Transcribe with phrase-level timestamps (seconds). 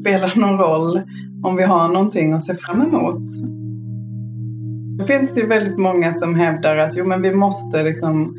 [0.00, 1.00] spelar någon roll
[1.42, 3.22] om vi har någonting att se fram emot.
[4.98, 8.36] Det finns ju väldigt många som hävdar att jo, men vi måste liksom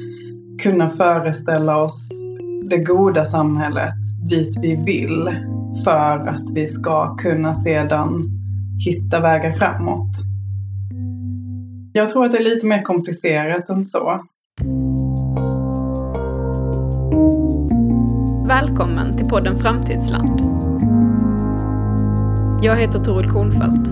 [0.61, 2.09] kunna föreställa oss
[2.69, 3.93] det goda samhället
[4.29, 5.35] dit vi vill
[5.83, 8.29] för att vi ska kunna sedan
[8.85, 10.11] hitta vägar framåt.
[11.93, 14.21] Jag tror att det är lite mer komplicerat än så.
[18.47, 20.56] Välkommen till podden Framtidsland.
[22.61, 23.87] Jag heter Toril Kornfeldt.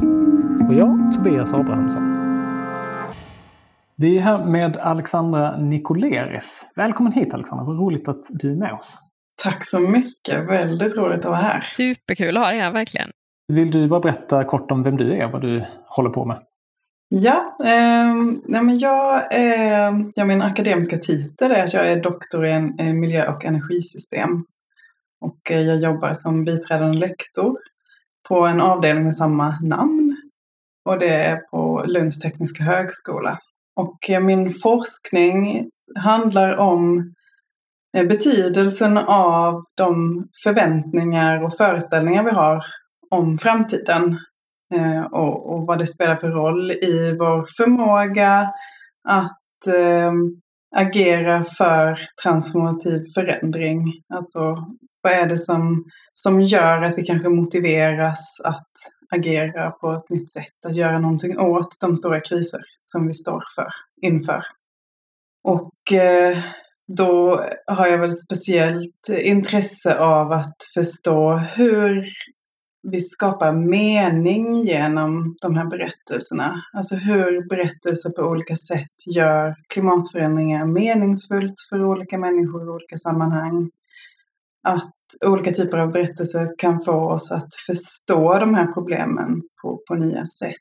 [0.68, 2.16] Och jag, Tobias Abrahamsson.
[3.96, 6.72] Vi är här med Alexandra Nikoleris.
[6.76, 9.00] Välkommen hit Alexandra, vad roligt att du är med oss.
[9.44, 11.62] Tack så mycket, väldigt roligt att vara här.
[11.62, 13.10] Superkul att ha dig här, verkligen.
[13.48, 16.40] Vill du bara berätta kort om vem du är och vad du håller på med?
[17.10, 22.46] Ja, eh, nej men jag, eh, ja, min akademiska titel är att jag är doktor
[22.46, 24.46] i en, en miljö och energisystem.
[25.22, 27.58] Och eh, jag jobbar som biträdande lektor
[28.28, 30.18] på en avdelning med samma namn.
[30.86, 33.40] Och det är på Lunds tekniska högskola.
[33.76, 37.14] Och eh, min forskning handlar om
[37.98, 42.66] eh, betydelsen av de förväntningar och föreställningar vi har
[43.12, 44.18] om framtiden
[44.74, 48.52] eh, och, och, vad det spelar för roll i vår förmåga
[49.08, 50.12] att eh,
[50.76, 53.84] agera för transformativ förändring.
[54.14, 54.58] Alltså
[55.06, 58.68] vad är det som, som gör att vi kanske motiveras att
[59.10, 63.44] agera på ett nytt sätt, att göra någonting åt de stora kriser som vi står
[63.56, 63.68] för,
[64.02, 64.44] inför.
[65.44, 66.38] Och eh,
[66.88, 72.06] då har jag väl speciellt intresse av att förstå hur
[72.92, 76.62] vi skapar mening genom de här berättelserna.
[76.74, 83.70] Alltså hur berättelser på olika sätt gör klimatförändringar meningsfullt för olika människor i olika sammanhang.
[84.66, 84.94] Att
[85.26, 90.26] olika typer av berättelser kan få oss att förstå de här problemen på, på nya
[90.26, 90.56] sätt.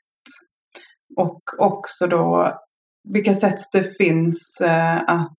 [1.17, 2.53] Och också då
[3.13, 5.37] vilka sätt det finns eh, att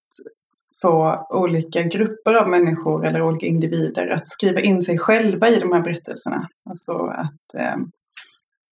[0.82, 5.72] få olika grupper av människor eller olika individer att skriva in sig själva i de
[5.72, 6.48] här berättelserna.
[6.70, 7.76] Alltså att, eh,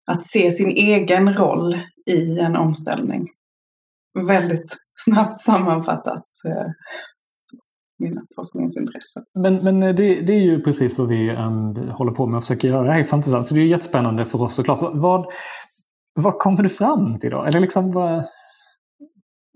[0.06, 3.28] att se sin egen roll i en omställning.
[4.26, 6.70] Väldigt snabbt sammanfattat eh,
[7.98, 9.22] mina forskningsintressen.
[9.34, 12.68] Men, men det, det, är ju precis vad vi um, håller på med och försöker
[12.68, 13.46] göra här i Framtidsland.
[13.46, 14.78] Så det är jättespännande för oss såklart.
[14.80, 15.26] Vad,
[16.14, 17.44] vad kommer du fram till då?
[17.44, 18.24] Eller liksom, vad,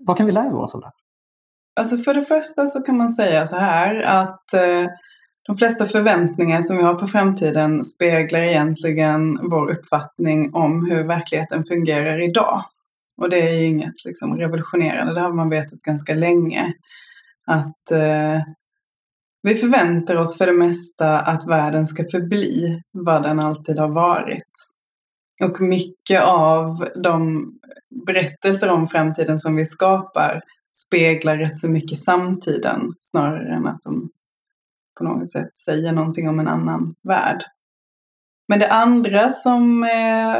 [0.07, 0.91] vad kan vi lära oss av det?
[1.79, 4.87] Alltså för det första så kan man säga så här att eh,
[5.47, 11.63] de flesta förväntningar som vi har på framtiden speglar egentligen vår uppfattning om hur verkligheten
[11.63, 12.63] fungerar idag.
[13.21, 16.73] Och det är ju inget liksom, revolutionerande, det har man vetat ganska länge.
[17.49, 18.41] Att eh,
[19.41, 24.53] vi förväntar oss för det mesta att världen ska förbli vad den alltid har varit.
[25.43, 27.51] Och mycket av de
[28.05, 30.41] berättelser om framtiden som vi skapar
[30.73, 34.09] speglar rätt så mycket samtiden snarare än att de
[34.97, 37.43] på något sätt säger någonting om en annan värld.
[38.49, 40.35] Men det andra som eh,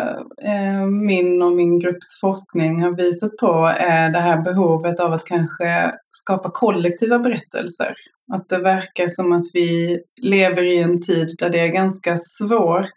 [0.52, 5.26] eh, min och min grupps forskning har visat på är det här behovet av att
[5.26, 7.94] kanske skapa kollektiva berättelser.
[8.34, 12.90] Att det verkar som att vi lever i en tid där det är ganska svårt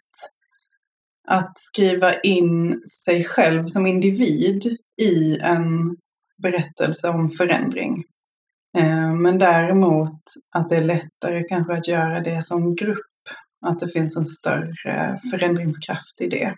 [1.27, 5.95] att skriva in sig själv som individ i en
[6.43, 8.03] berättelse om förändring.
[8.77, 10.21] Eh, men däremot
[10.55, 13.12] att det är lättare kanske att göra det som grupp.
[13.63, 16.55] Att det finns en större förändringskraft i det.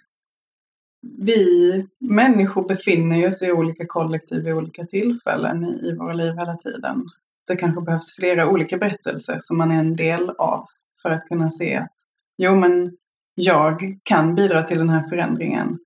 [1.17, 7.05] Vi människor befinner oss i olika kollektiv vid olika tillfällen i våra liv hela tiden.
[7.47, 10.65] Det kanske behövs flera olika berättelser som man är en del av
[11.01, 11.93] för att kunna se att
[12.37, 12.97] jo men
[13.35, 15.79] jag kan bidra till den här förändringen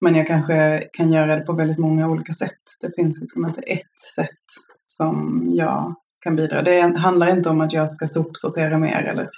[0.00, 2.62] men jag kanske kan göra det på väldigt många olika sätt.
[2.80, 4.44] Det finns liksom inte ett sätt
[4.84, 6.62] som jag kan bidra.
[6.62, 9.28] Det handlar inte om att jag ska sopsortera mer eller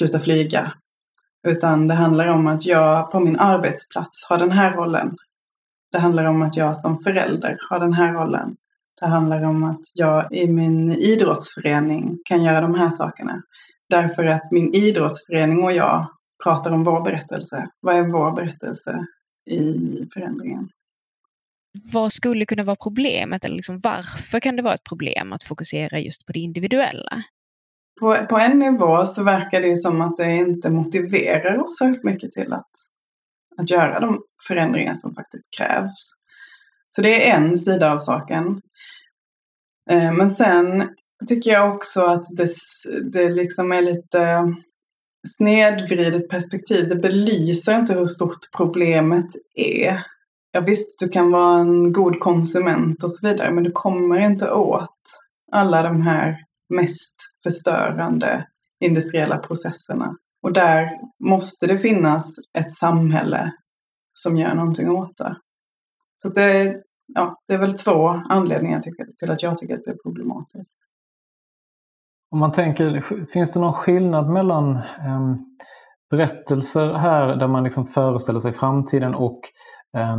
[0.00, 0.72] sluta flyga.
[1.48, 5.16] Utan det handlar om att jag på min arbetsplats har den här rollen.
[5.92, 8.56] Det handlar om att jag som förälder har den här rollen.
[9.00, 13.42] Det handlar om att jag i min idrottsförening kan göra de här sakerna.
[13.88, 16.06] Därför att min idrottsförening och jag
[16.44, 17.66] pratar om vår berättelse.
[17.80, 19.06] Vad är vår berättelse?
[19.50, 20.68] i förändringen.
[21.92, 26.00] Vad skulle kunna vara problemet eller liksom varför kan det vara ett problem att fokusera
[26.00, 27.22] just på det individuella?
[28.00, 32.04] På, på en nivå så verkar det ju som att det inte motiverar oss särskilt
[32.04, 32.70] mycket till att,
[33.56, 36.12] att göra de förändringar som faktiskt krävs.
[36.88, 38.60] Så det är en sida av saken.
[39.90, 40.88] Eh, men sen
[41.28, 42.48] tycker jag också att det,
[43.12, 44.54] det liksom är lite
[45.28, 46.88] snedvridet perspektiv.
[46.88, 50.02] Det belyser inte hur stort problemet är.
[50.52, 54.50] Ja visst, du kan vara en god konsument och så vidare, men du kommer inte
[54.50, 54.98] åt
[55.52, 56.36] alla de här
[56.70, 58.46] mest förstörande
[58.80, 60.16] industriella processerna.
[60.42, 60.90] Och där
[61.24, 63.52] måste det finnas ett samhälle
[64.12, 65.36] som gör någonting åt det.
[66.16, 66.76] Så det,
[67.06, 68.80] ja, det är väl två anledningar
[69.18, 70.76] till att jag tycker att det är problematiskt.
[72.30, 73.02] Om man tänker,
[73.32, 74.76] finns det någon skillnad mellan
[75.06, 75.38] um,
[76.10, 79.40] berättelser här där man liksom föreställer sig framtiden och
[79.96, 80.16] eh,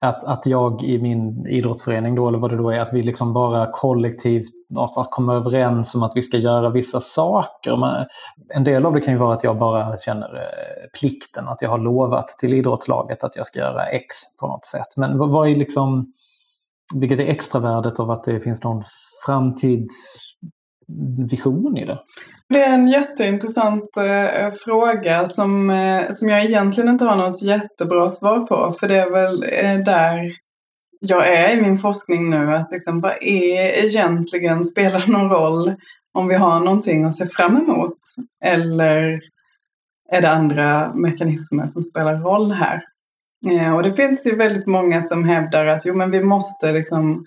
[0.00, 3.32] att, att jag i min idrottsförening då, eller vad det då är, att vi liksom
[3.32, 7.76] bara kollektivt någonstans kommer överens om att vi ska göra vissa saker.
[7.76, 8.06] Men
[8.54, 11.70] en del av det kan ju vara att jag bara känner eh, plikten, att jag
[11.70, 14.96] har lovat till idrottslaget att jag ska göra X på något sätt.
[14.96, 16.12] Men vad är liksom,
[16.94, 18.82] vilket är extravärdet av att det finns någon
[19.26, 19.94] framtids
[21.30, 21.98] vision i det?
[22.48, 28.10] Det är en jätteintressant eh, fråga som, eh, som jag egentligen inte har något jättebra
[28.10, 28.74] svar på.
[28.80, 30.32] För det är väl eh, där
[31.00, 32.54] jag är i min forskning nu.
[32.54, 35.74] Att liksom, vad är egentligen, spelar det någon roll
[36.12, 37.98] om vi har någonting att se fram emot?
[38.44, 39.20] Eller
[40.10, 42.82] är det andra mekanismer som spelar roll här?
[43.50, 47.24] Eh, och det finns ju väldigt många som hävdar att jo, men vi måste liksom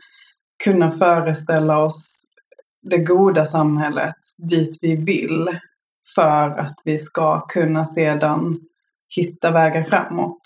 [0.64, 2.21] kunna föreställa oss
[2.82, 5.60] det goda samhället dit vi vill
[6.16, 8.60] för att vi ska kunna sedan
[9.16, 10.42] hitta vägar framåt.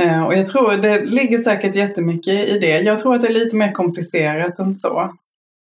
[0.00, 2.80] Eh, och jag tror det ligger säkert jättemycket i det.
[2.80, 5.12] Jag tror att det är lite mer komplicerat än så.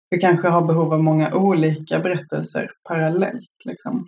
[0.09, 3.49] Vi kanske har behov av många olika berättelser parallellt.
[3.69, 4.07] Liksom.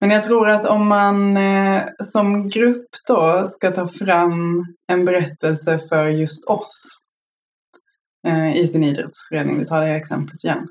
[0.00, 5.78] Men jag tror att om man eh, som grupp då ska ta fram en berättelse
[5.78, 6.99] för just oss
[8.26, 10.68] Eh, i sin idrottsförening, vi tar det exemplet igen.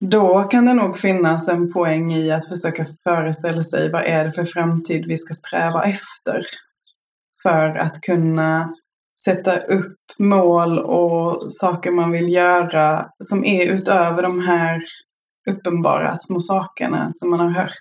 [0.00, 4.32] Då kan det nog finnas en poäng i att försöka föreställa sig vad är det
[4.32, 6.46] för framtid vi ska sträva efter.
[7.42, 8.70] För att kunna
[9.24, 14.82] sätta upp mål och saker man vill göra som är utöver de här
[15.50, 17.74] uppenbara små sakerna som man har hört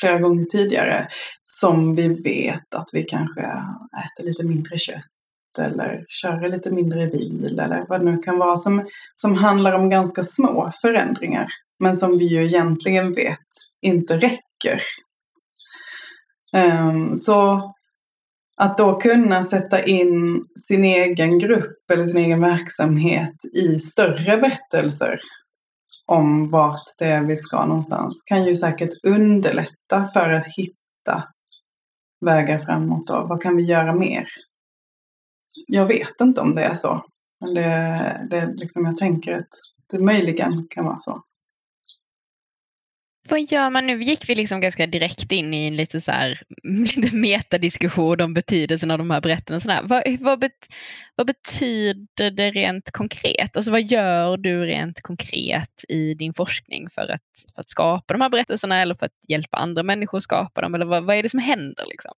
[0.00, 1.08] flera gånger tidigare.
[1.42, 5.19] Som vi vet att vi kanske äter lite mindre kött
[5.58, 9.90] eller köra lite mindre bil eller vad det nu kan vara som, som handlar om
[9.90, 11.46] ganska små förändringar
[11.78, 13.48] men som vi ju egentligen vet
[13.80, 14.80] inte räcker.
[16.52, 17.60] Um, så
[18.56, 25.20] att då kunna sätta in sin egen grupp eller sin egen verksamhet i större berättelser
[26.06, 31.24] om vart det är vi ska någonstans kan ju säkert underlätta för att hitta
[32.20, 33.06] vägar framåt.
[33.06, 33.26] Då.
[33.28, 34.26] Vad kan vi göra mer?
[35.66, 37.04] Jag vet inte om det är så.
[37.40, 39.48] Men det, det liksom, jag tänker att
[39.90, 41.22] det möjligen kan vara så.
[43.28, 44.02] Vad gör man nu?
[44.02, 46.42] gick vi liksom ganska direkt in i en lite så här
[46.96, 49.80] lite metadiskussion om betydelsen av de här berättelserna.
[49.82, 50.66] Vad, vad, bet,
[51.14, 53.56] vad betyder det rent konkret?
[53.56, 58.20] Alltså vad gör du rent konkret i din forskning för att, för att skapa de
[58.20, 60.74] här berättelserna eller för att hjälpa andra människor att skapa dem?
[60.74, 61.84] Eller vad, vad är det som händer?
[61.90, 62.12] Liksom?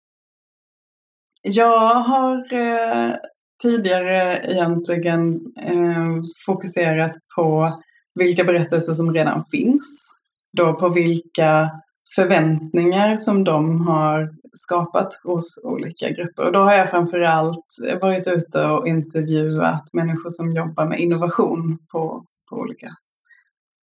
[1.42, 3.14] Jag har eh,
[3.62, 6.16] tidigare egentligen eh,
[6.46, 7.72] fokuserat på
[8.14, 10.10] vilka berättelser som redan finns.
[10.52, 11.70] Då på vilka
[12.16, 16.46] förväntningar som de har skapat hos olika grupper.
[16.46, 17.66] Och då har jag framförallt
[18.00, 22.88] varit ute och intervjuat människor som jobbar med innovation på, på olika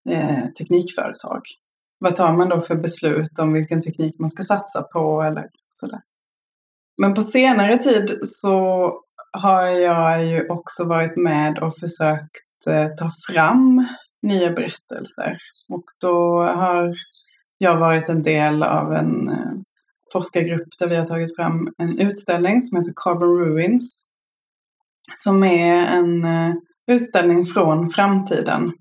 [0.10, 1.42] eh, teknikföretag.
[2.00, 6.00] Vad tar man då för beslut om vilken teknik man ska satsa på eller sådär.
[6.98, 8.92] Men på senare tid så
[9.32, 13.88] har jag ju också varit med och försökt eh, ta fram
[14.22, 15.38] nya berättelser.
[15.70, 16.96] Och då har
[17.58, 19.52] jag varit en del av en eh,
[20.14, 24.08] forskargrupp där vi har tagit fram en utställning som heter Carbon Ruins.
[25.14, 26.54] Som är en eh,
[26.88, 28.74] utställning från framtiden.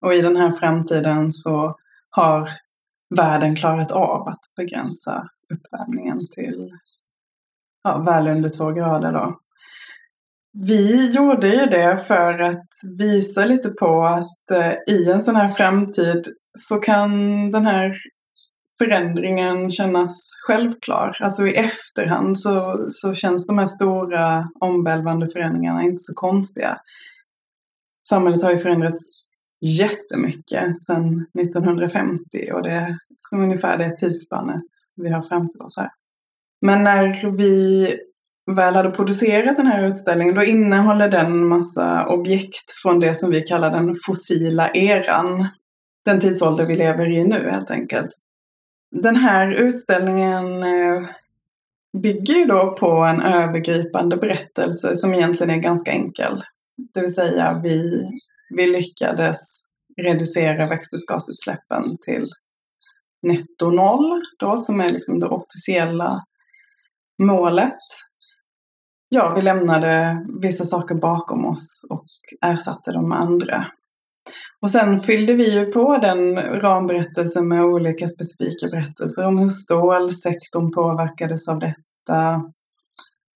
[0.00, 1.76] Och i den här framtiden så
[2.10, 2.50] har
[3.16, 6.70] världen klarat av att begränsa uppvärmningen till
[7.82, 9.12] ja, väl under två grader.
[9.12, 9.40] Då.
[10.52, 12.66] Vi gjorde ju det för att
[12.98, 16.26] visa lite på att eh, i en sån här framtid
[16.58, 17.10] så kan
[17.50, 17.96] den här
[18.78, 21.16] förändringen kännas självklar.
[21.20, 26.78] Alltså i efterhand så, så känns de här stora omvälvande förändringarna inte så konstiga.
[28.08, 29.00] Samhället har ju förändrats
[29.60, 34.64] jättemycket sedan 1950 och det är liksom ungefär det tidsspannet
[34.96, 35.90] vi har framför oss här.
[36.60, 37.86] Men när vi
[38.56, 43.30] väl hade producerat den här utställningen då innehåller den en massa objekt från det som
[43.30, 45.48] vi kallar den fossila eran.
[46.04, 48.10] den tidsålder vi lever i nu helt enkelt.
[48.90, 51.02] Den här utställningen eh,
[52.02, 56.42] bygger ju då på en övergripande berättelse som egentligen är ganska enkel.
[56.94, 58.10] Det vill säga vi,
[58.56, 59.38] vi lyckades
[59.96, 62.28] reducera växthusgasutsläppen till
[63.22, 66.20] netto noll då som är liksom det officiella
[67.20, 67.74] målet.
[69.08, 72.04] Ja, vi lämnade vissa saker bakom oss och
[72.40, 73.66] ersatte dem med andra.
[74.60, 80.72] Och sen fyllde vi ju på den ramberättelsen med olika specifika berättelser om hur stålsektorn
[80.72, 82.42] påverkades av detta.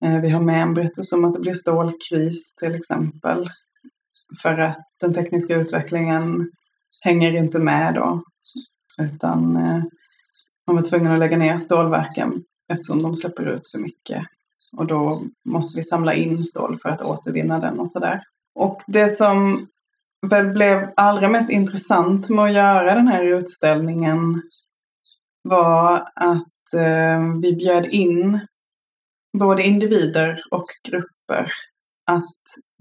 [0.05, 3.47] Eh, vi har med en berättelse om att det blir stålkris till exempel.
[4.41, 6.51] För att den tekniska utvecklingen
[7.01, 8.23] hänger inte med då.
[9.01, 9.83] Utan eh,
[10.67, 14.25] man var tvungen att lägga ner stålverken eftersom de släpper ut för mycket.
[14.77, 18.23] Och då måste vi samla in stål för att återvinna den och sådär.
[18.55, 19.67] Och det som
[20.29, 24.41] väl blev allra mest intressant med att göra den här utställningen
[25.41, 28.39] var att eh, vi bjöd in
[29.37, 31.51] både individer och grupper
[32.05, 32.23] att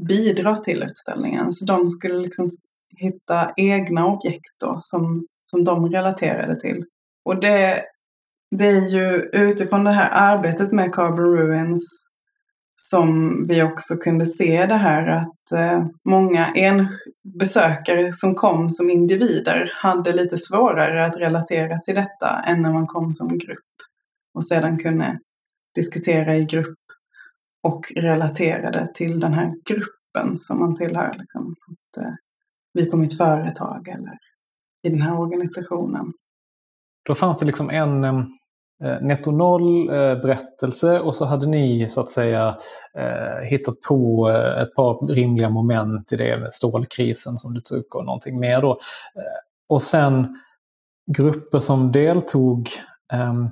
[0.08, 1.52] bidra till utställningen.
[1.52, 2.48] Så de skulle liksom
[2.96, 6.84] hitta egna objekt då, som, som de relaterade till.
[7.24, 7.84] Och det,
[8.58, 12.10] det är ju utifrån det här arbetet med Carbon Ruins
[12.76, 16.88] som vi också kunde se det här att eh, många en
[17.38, 22.86] besökare som kom som individer hade lite svårare att relatera till detta än när man
[22.86, 23.58] kom som grupp
[24.34, 25.20] och sedan kunde
[25.74, 26.78] diskutera i grupp
[27.62, 31.14] och relatera det till den här gruppen som man tillhör.
[31.18, 31.54] Liksom.
[31.70, 32.12] Att, eh,
[32.72, 34.18] vi på mitt företag eller
[34.82, 36.12] i den här organisationen.
[37.06, 38.24] Då fanns det liksom en eh,
[38.82, 42.56] Eh, netto noll eh, berättelse och så hade ni så att säga
[42.98, 44.28] eh, hittat på
[44.62, 48.62] ett par rimliga moment i det med stålkrisen som du tog upp och någonting mer
[48.62, 48.78] då.
[49.68, 50.38] Och sen
[51.16, 52.68] grupper som deltog
[53.12, 53.48] ehm,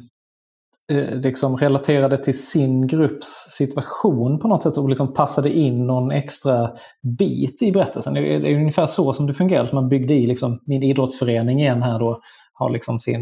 [1.12, 6.70] liksom relaterade till sin grupps situation på något sätt och liksom passade in någon extra
[7.18, 8.14] bit i berättelsen.
[8.14, 11.82] Det är ungefär så som det fungerar, som man byggde i liksom, min idrottsförening igen
[11.82, 12.20] här då,
[12.52, 13.20] har liksom sin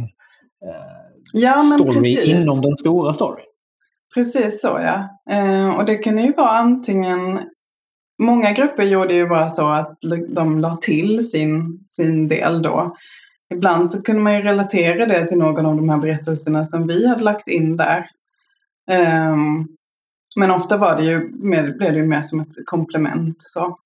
[0.64, 2.29] eh, ja, story precis.
[2.29, 3.47] inom den stora storyn.
[4.15, 5.19] Precis så ja.
[5.35, 7.41] Eh, och det kan ju vara antingen
[8.23, 12.97] Många grupper gjorde ju bara så att de la till sin, sin del då
[13.55, 17.09] ibland så kunde man ju relatera det till någon av de här berättelserna som vi
[17.09, 18.07] hade lagt in där.
[19.31, 19.69] Um,
[20.37, 23.43] men ofta var det ju mer, blev det ju mer som ett komplement.
[23.43, 23.79] Så.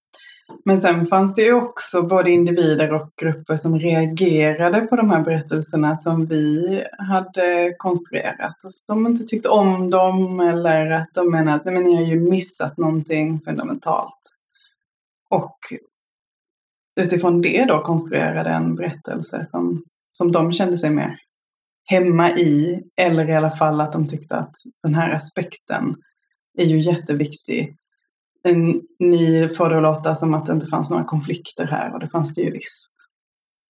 [0.65, 5.23] Men sen fanns det ju också både individer och grupper som reagerade på de här
[5.23, 8.65] berättelserna som vi hade konstruerat.
[8.65, 12.03] Alltså de inte tyckte om dem eller att de menade att nej, men ni har
[12.03, 14.21] ju missat någonting fundamentalt.
[15.31, 15.59] Och
[16.97, 21.17] utifrån det då konstruerade en berättelse som, som de kände sig mer
[21.85, 22.83] hemma i.
[22.97, 25.95] Eller i alla fall att de tyckte att den här aspekten
[26.59, 27.77] är ju jätteviktig.
[28.99, 32.09] Ni får det att låta som att det inte fanns några konflikter här och det
[32.09, 32.95] fanns det ju visst.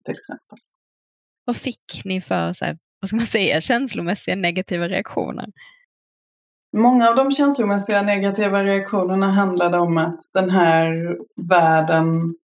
[0.05, 0.59] Till exempel.
[1.45, 5.47] Vad fick ni för så här, vad ska man säga, känslomässiga negativa reaktioner?
[6.77, 11.17] Många av de känslomässiga negativa reaktionerna handlade om att den här
[11.49, 12.35] världen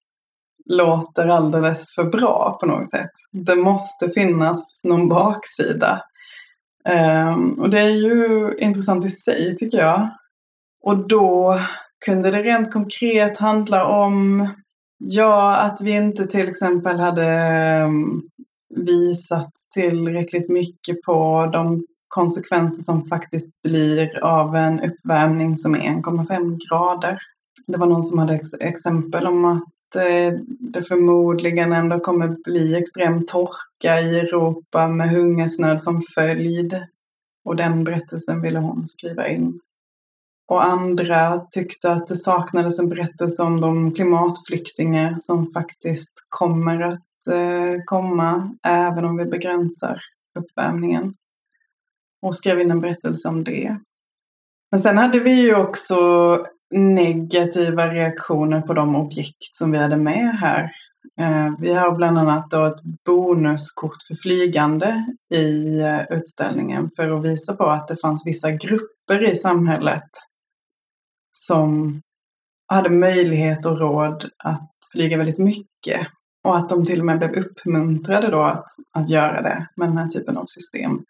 [0.66, 3.10] låter alldeles för bra på något sätt.
[3.32, 6.02] Det måste finnas någon baksida.
[6.88, 10.10] Um, och det är ju intressant i sig tycker jag.
[10.82, 11.58] Och då
[12.04, 14.48] kunde det rent konkret handla om
[14.98, 18.22] ja, att vi inte till exempel hade ehm,
[18.76, 26.58] visat tillräckligt mycket på de konsekvenser som faktiskt blir av en uppvärmning som är 1,5
[26.68, 27.18] grader.
[27.66, 29.64] Det var någon som hade ex exempel om att
[29.96, 36.86] Eh, det förmodligen ändå kommer bli extrem torka i Europa med hungersnöd som följd.
[37.44, 39.60] Och den berättelsen ville hon skriva in.
[40.50, 47.26] Och andra tyckte att det saknades en berättelse om de klimatflyktingar som faktiskt kommer att
[47.30, 50.00] eh, komma även om vi begränsar
[50.38, 51.12] uppvärmningen.
[52.22, 53.76] Och skrev in en berättelse om det.
[54.70, 55.96] Men sen hade vi ju också
[56.74, 60.70] negativa reaktioner på de objekt som vi hade med här.
[61.20, 65.04] Eh, vi har bland annat då ett bonuskort för flygande
[65.34, 70.10] i eh, utställningen för att visa på att det fanns vissa grupper i samhället
[71.46, 72.00] som
[72.66, 76.06] hade möjlighet och råd att flyga väldigt mycket.
[76.44, 79.98] Och att de till och med blev uppmuntrade då att, att göra det med den
[79.98, 81.00] här typen av system.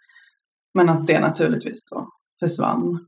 [0.75, 2.09] Men att det naturligtvis då
[2.41, 3.07] försvann.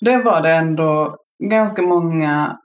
[0.00, 2.58] Det var det ändå ganska många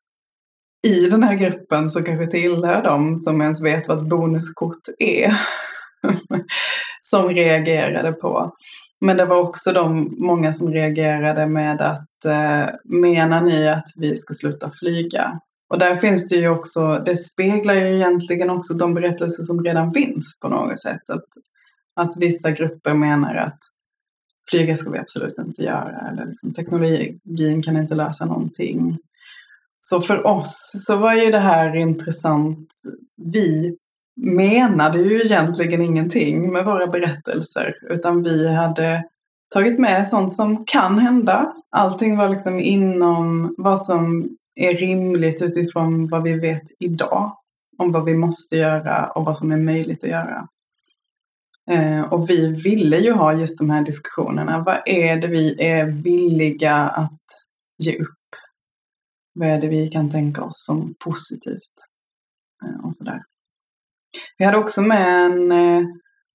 [0.87, 5.41] i den här gruppen som kanske tillhör dem som ens vet vad ett bonuskort är.
[7.01, 8.55] som reagerade på.
[9.01, 14.15] Men det var också de många som reagerade med att Eh, menar ni att vi
[14.15, 15.39] ska sluta flyga?
[15.69, 19.93] Och där finns det ju också, det speglar ju egentligen också de berättelser som redan
[19.93, 21.09] finns på något sätt.
[21.09, 21.25] Att,
[21.95, 23.59] att vissa grupper menar att
[24.49, 28.97] flyga ska vi absolut inte göra eller liksom, teknologin kan inte lösa någonting.
[29.79, 32.73] Så för oss så var ju det här intressant.
[33.33, 33.77] Vi
[34.21, 39.03] menade ju egentligen ingenting med våra berättelser utan vi hade
[39.53, 41.53] tagit med sånt som kan hända.
[41.69, 47.37] Allting var liksom inom vad som är rimligt utifrån vad vi vet idag
[47.77, 50.47] om vad vi måste göra och vad som är möjligt att göra.
[51.71, 54.63] Eh, och vi ville ju ha just de här diskussionerna.
[54.65, 57.21] Vad är det vi är villiga att
[57.77, 58.15] ge upp?
[59.33, 61.75] Vad är det vi kan tänka oss som positivt?
[62.65, 63.21] Eh, och sådär.
[64.37, 65.87] Vi hade också med en eh,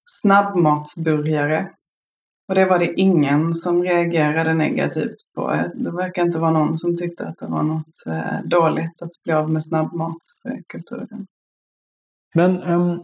[0.07, 1.71] snabbmatsburgare.
[2.49, 5.71] Och det var det ingen som reagerade negativt på.
[5.75, 9.33] Det verkar inte vara någon som tyckte att det var något eh, dåligt att bli
[9.33, 11.27] av med snabbmatskulturen.
[12.35, 13.03] Men um,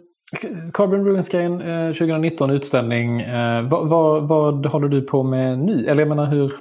[0.73, 3.21] Carbon Ruins-grejen eh, 2019 utställning.
[3.21, 5.87] Eh, vad, vad, vad, håller du på med nu?
[5.87, 6.53] Eller jag menar hur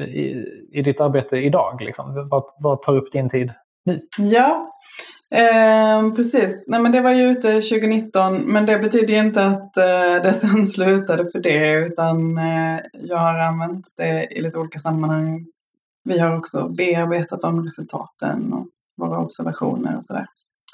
[0.00, 1.80] i, i ditt arbete idag?
[1.80, 2.26] Liksom?
[2.30, 3.52] Vad, vad tar upp din tid
[3.84, 4.00] nu?
[4.18, 4.72] Ja,
[5.32, 9.76] Eh, precis, nej men det var ju ute 2019 men det betyder ju inte att
[9.76, 14.78] eh, det sen slutade för det utan eh, jag har använt det i lite olika
[14.78, 15.46] sammanhang.
[16.04, 20.26] Vi har också bearbetat de resultaten och våra observationer och sådär.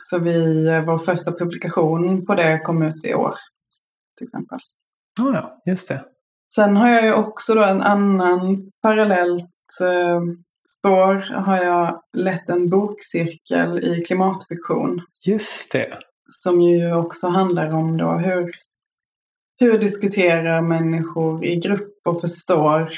[0.03, 3.35] Så vi, eh, vår första publikation på det kom ut i år
[4.17, 4.59] till exempel.
[5.21, 6.05] Oh ja, just det.
[6.55, 10.21] Sen har jag ju också då en annan parallellt eh,
[10.69, 15.01] spår har jag lett en bokcirkel i klimatfiktion.
[15.27, 15.99] Just det.
[16.29, 18.51] Som ju också handlar om då hur,
[19.59, 22.91] hur diskuterar människor i grupp och förstår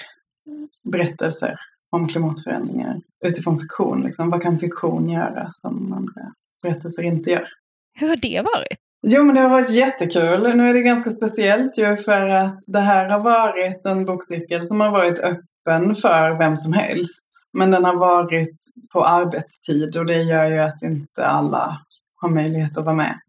[0.84, 1.56] berättelser
[1.90, 4.02] om klimatförändringar utifrån fiktion.
[4.02, 4.30] Liksom.
[4.30, 7.48] Vad kan fiktion göra som andra berättelser inte gör?
[7.94, 8.78] Hur har det varit?
[9.02, 10.56] Jo, men det har varit jättekul.
[10.56, 14.80] Nu är det ganska speciellt ju för att det här har varit en bokcirkel som
[14.80, 17.29] har varit öppen för vem som helst.
[17.52, 18.58] Men den har varit
[18.92, 21.80] på arbetstid och det gör ju att inte alla
[22.16, 23.20] har möjlighet att vara med.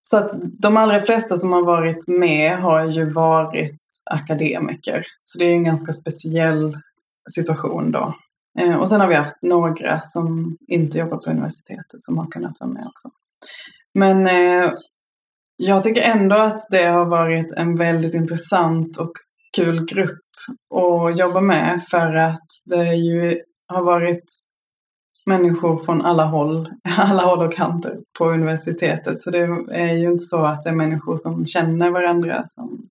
[0.00, 5.04] Så att de allra flesta som har varit med har ju varit akademiker.
[5.24, 6.76] Så det är en ganska speciell
[7.30, 8.14] situation då.
[8.58, 12.60] Eh, och sen har vi haft några som inte jobbar på universitetet som har kunnat
[12.60, 13.08] vara med också.
[13.94, 14.72] Men eh,
[15.56, 19.12] jag tycker ändå att det har varit en väldigt intressant och
[19.52, 20.20] kul grupp
[20.74, 24.24] att jobba med för att det är ju har varit
[25.26, 29.20] människor från alla håll, alla håll och kanter på universitetet.
[29.20, 29.38] Så det
[29.70, 32.88] är ju inte så att det är människor som känner varandra som,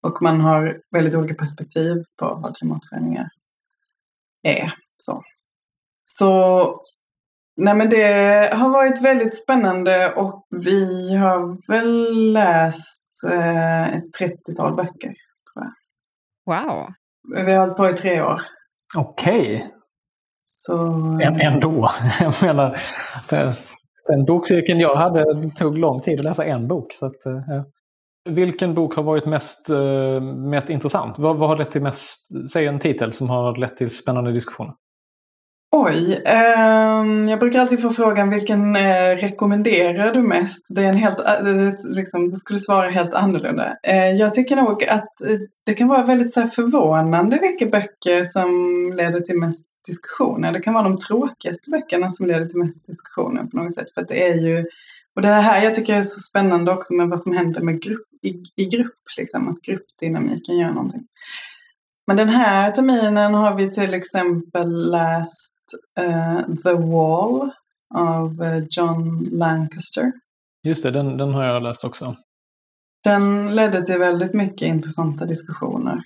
[0.00, 3.28] och man har väldigt olika perspektiv på vad klimatförändringar
[4.42, 4.74] är.
[4.96, 5.22] Så,
[6.04, 6.80] så
[7.56, 14.74] nej men det har varit väldigt spännande och vi har väl läst eh, ett 30-tal
[14.74, 15.14] böcker.
[15.52, 15.72] Tror jag.
[16.46, 16.86] Wow!
[17.44, 18.42] Vi har hållit på i tre år.
[18.96, 19.75] Okej.
[20.48, 20.72] Så...
[21.40, 21.88] Ändå.
[22.20, 22.78] Jag menar,
[24.08, 26.92] den bokcirkeln jag hade tog lång tid att läsa en bok.
[26.92, 27.64] Så att, eh, ja.
[28.28, 31.18] Vilken bok har varit mest, eh, mest intressant?
[31.18, 34.72] Vad, vad har lett till mest, säg en titel som har lett till spännande diskussioner?
[35.70, 40.66] Oj, eh, jag brukar alltid få frågan vilken eh, rekommenderar du mest?
[40.74, 43.76] Det är en helt, eh, liksom, du skulle svara helt annorlunda.
[43.82, 48.24] Eh, jag tycker nog att eh, det kan vara väldigt så här, förvånande vilka böcker
[48.24, 48.50] som
[48.96, 50.52] leder till mest diskussioner.
[50.52, 53.94] Det kan vara de tråkigaste böckerna som leder till mest diskussioner på något sätt.
[53.94, 54.64] För att det är ju,
[55.16, 58.08] och det här jag tycker är så spännande också med vad som händer med grupp,
[58.22, 61.02] i, i grupp, liksom, att gruppdynamiken gör någonting.
[62.06, 65.55] Men den här terminen har vi till exempel läst
[66.00, 67.50] uh, The Wall
[67.94, 70.12] av eh, John Lancaster.
[70.62, 72.16] Just det, den, den har jag läst också.
[73.04, 76.00] Den ledde till väldigt mycket intressanta diskussioner,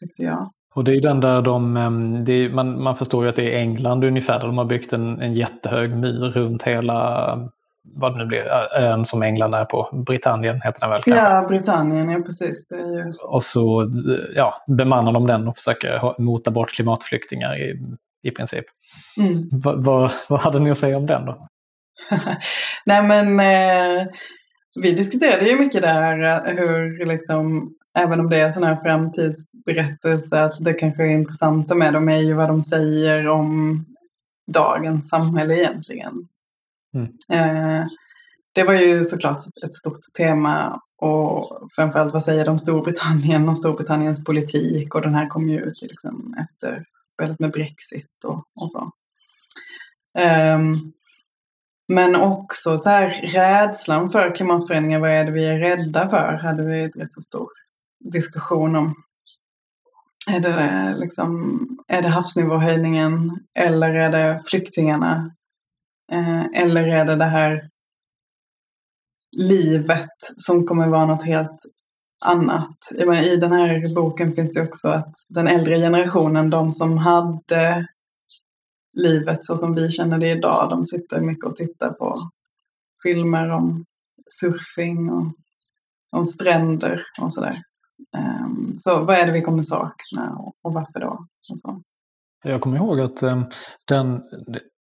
[0.00, 0.50] tyckte jag.
[0.74, 3.58] Och det är den där de, ehm, är, man, man förstår ju att det är
[3.58, 7.50] England ungefär, där de har byggt en, en jättehög mur runt hela,
[7.82, 8.44] vad det nu blir,
[8.76, 10.02] ön som England är på.
[10.06, 11.02] Britannien heter den väl?
[11.02, 11.24] Kanske?
[11.24, 12.68] Ja, Britannien, ja precis.
[12.68, 13.12] Det är ju...
[13.12, 13.90] Och så
[14.34, 17.80] ja, bemannar de den och försöker mota bort klimatflyktingar i,
[18.22, 18.64] i princip.
[19.18, 19.48] Mm.
[19.52, 21.46] Vad, vad, vad hade ni att säga om den då?
[22.86, 24.06] Nej men eh,
[24.82, 30.36] vi diskuterade ju mycket där eh, hur liksom även om det är sådana här framtidsberättelser
[30.36, 33.84] att det kanske är intressanta med dem är ju vad de säger om
[34.52, 36.28] dagens samhälle egentligen.
[36.94, 37.08] Mm.
[37.32, 37.86] Eh,
[38.52, 43.48] det var ju såklart ett, ett stort tema och framförallt vad säger de om Storbritannien
[43.48, 46.84] och Storbritanniens politik och den här kom ju ut liksom efter
[47.20, 48.90] spelet med Brexit och, och så.
[50.18, 50.92] Um,
[51.88, 56.62] men också så här rädslan för klimatförändringar, vad är det vi är rädda för, hade
[56.62, 57.48] vi ett rätt så stor
[58.12, 58.94] diskussion om.
[60.30, 65.34] Är det, liksom, är det havsnivåhöjningen eller är det flyktingarna?
[66.12, 67.70] Eh, eller är det det här
[69.36, 71.62] livet som kommer vara något helt
[72.20, 72.78] annat?
[72.98, 77.86] I den här boken finns det också att den äldre generationen, de som hade
[78.92, 82.30] livet så som vi känner det idag, de sitter mycket och tittar på
[83.02, 83.84] filmer om
[84.40, 85.32] surfing och
[86.12, 87.62] om stränder och sådär.
[88.16, 91.26] Ehm, så vad är det vi kommer sakna och, varför då?
[91.50, 91.82] Och så.
[92.44, 93.44] Jag kommer ihåg att ehm,
[93.84, 94.22] den,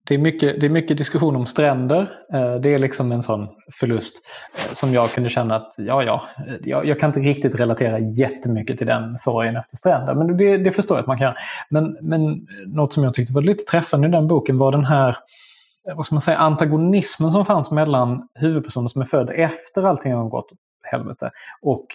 [0.07, 2.01] det, är mycket, det är mycket diskussion om stränder.
[2.33, 3.47] Eh, det är liksom en sån
[3.79, 4.15] förlust
[4.55, 7.99] eh, som jag kunde känna att ja, ja, eh, jag, jag, kan inte riktigt relatera
[7.99, 10.15] jättemycket till den sorgen efter stränder.
[10.15, 11.33] Men det, det förstår jag att man kan.
[11.69, 15.17] Men, men något som jag tyckte var lite träffande i den boken var den här
[15.95, 20.29] vad ska man säga, antagonismen som fanns mellan huvudpersonen som är född efter allting har
[20.29, 20.57] gått åt
[20.91, 21.85] helvete och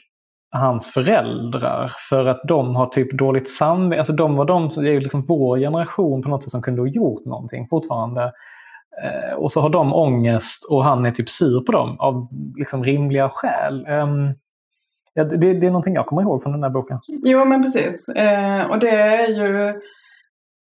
[0.52, 1.92] hans föräldrar.
[2.08, 4.00] För att de har typ dåligt samvete.
[4.00, 6.82] Alltså de var de, det är ju liksom vår generation på något sätt som kunde
[6.82, 8.32] ha gjort någonting fortfarande.
[9.02, 12.84] Eh, och så har de ångest och han är typ sur på dem av liksom
[12.84, 13.86] rimliga skäl.
[13.88, 14.34] Um,
[15.14, 16.98] ja, det, det, är någonting jag kommer ihåg från den här boken.
[17.06, 18.08] Jo men precis.
[18.08, 19.80] Eh, och det är ju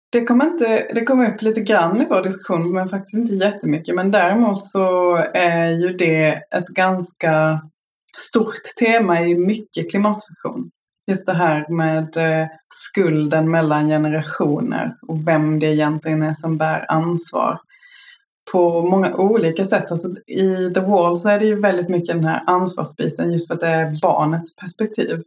[0.09, 3.95] det kom, inte, det kom upp lite grann i vår diskussion, men faktiskt inte jättemycket.
[3.95, 7.61] Men däremot så är ju det ett ganska
[8.19, 10.71] stort tema i mycket klimatvision,
[11.07, 16.91] Just det här med eh, skulden mellan generationer och vem det egentligen är som bär
[16.91, 17.59] ansvar.
[18.51, 19.91] På många olika sätt.
[19.91, 23.53] Alltså, I The Wall så är det ju väldigt mycket den här ansvarsbiten just för
[23.53, 25.21] att det är barnets perspektiv.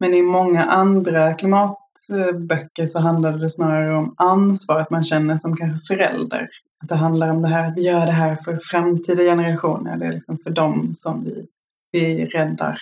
[0.00, 5.56] Men i många andra klimatböcker så handlar det snarare om ansvar, att man känner som
[5.56, 6.48] kanske förälder.
[6.82, 9.96] Att det handlar om det här att vi gör det här för framtida generationer.
[9.96, 11.46] Det är liksom för dem som vi
[11.92, 12.78] vi räddar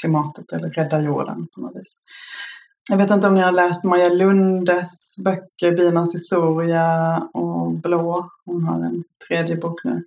[0.00, 2.00] klimatet eller räddar jorden på något vis.
[2.90, 8.30] Jag vet inte om ni har läst Maja Lundes böcker, Binas historia och Blå.
[8.44, 10.04] Hon har en tredje bok nu.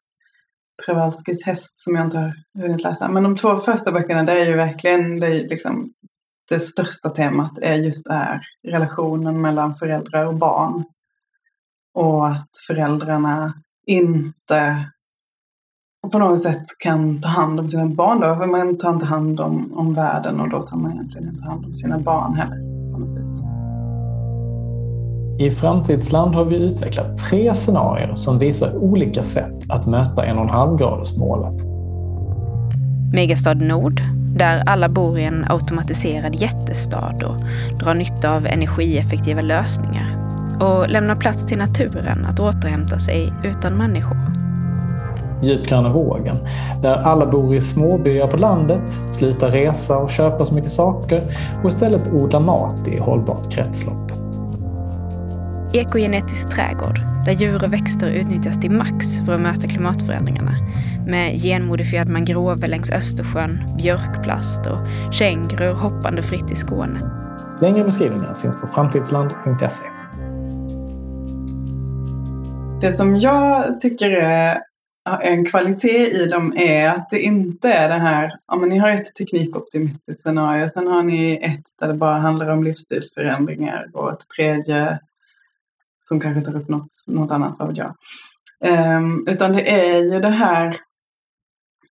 [0.83, 3.07] Przewalskis häst som jag inte har hunnit läsa.
[3.07, 5.93] Men de två första böckerna, det är ju verkligen det, liksom,
[6.49, 10.83] det största temat är just det här relationen mellan föräldrar och barn.
[11.93, 13.53] Och att föräldrarna
[13.85, 14.85] inte
[16.07, 18.35] och på något sätt kan ta hand om sina barn då.
[18.35, 21.65] För man tar inte hand om, om världen och då tar man egentligen inte hand
[21.65, 22.57] om sina barn heller.
[22.93, 23.41] På något vis.
[25.39, 31.55] I Framtidsland har vi utvecklat tre scenarier som visar olika sätt att möta 1,5-gradersmålet.
[33.13, 34.01] Megastad Nord,
[34.37, 37.37] där alla bor i en automatiserad jättestad och
[37.79, 40.07] drar nytta av energieffektiva lösningar
[40.59, 44.36] och lämnar plats till naturen att återhämta sig utan människor.
[45.41, 46.35] Djupgröna vågen,
[46.81, 51.23] där alla bor i småbyar på landet, slutar resa och köpa så mycket saker
[51.63, 54.11] och istället odlar mat i hållbart kretslopp.
[55.73, 60.51] Ekogenetisk trädgård, där djur och växter utnyttjas till max för att möta klimatförändringarna.
[61.07, 66.99] Med genmodifierad mangrove längs Östersjön, björkplast och kängurur hoppande fritt i Skåne.
[67.61, 69.85] Längre beskrivningar finns på framtidsland.se.
[72.81, 74.57] Det som jag tycker är
[75.21, 78.89] en kvalitet i dem är att det inte är det här, ja men ni har
[78.89, 84.29] ett teknikoptimistiskt scenario, sen har ni ett där det bara handlar om livsstilsförändringar och ett
[84.35, 84.99] tredje
[85.99, 87.95] som kanske tar upp något, något annat, vad vet jag.
[88.97, 90.77] Um, utan det är ju det här,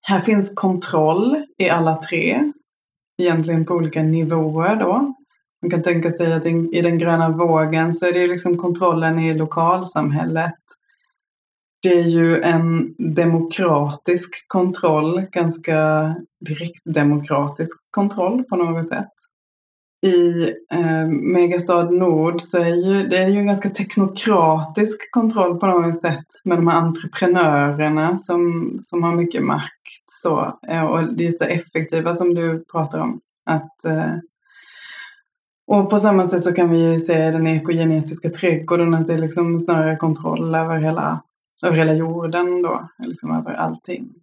[0.02, 2.52] här finns kontroll i alla tre,
[3.18, 5.14] egentligen på olika nivåer då.
[5.62, 9.34] Man kan tänka sig att i den gröna vågen så är det liksom kontrollen i
[9.34, 10.54] lokalsamhället
[11.82, 16.14] det är ju en demokratisk kontroll, ganska
[16.46, 19.12] direkt demokratisk kontroll på något sätt.
[20.02, 25.66] I eh, Megastad Nord så är ju, det är ju en ganska teknokratisk kontroll på
[25.66, 30.04] något sätt med de här entreprenörerna som, som har mycket makt.
[30.22, 33.20] Så, eh, och det är så effektiva som du pratar om.
[33.46, 34.14] Att, eh,
[35.66, 39.18] och på samma sätt så kan vi ju se den ekogenetiska trädgården, att det är
[39.18, 41.22] liksom snarare kontroll över hela
[41.64, 44.14] över hela jorden då, liksom över allting.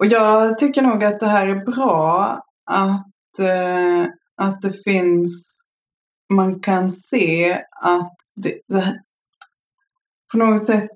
[0.00, 4.06] Och jag tycker nog att det här är bra att, eh,
[4.36, 5.64] att det finns,
[6.32, 7.52] man kan se
[7.82, 9.00] att det, det,
[10.32, 10.90] på något sätt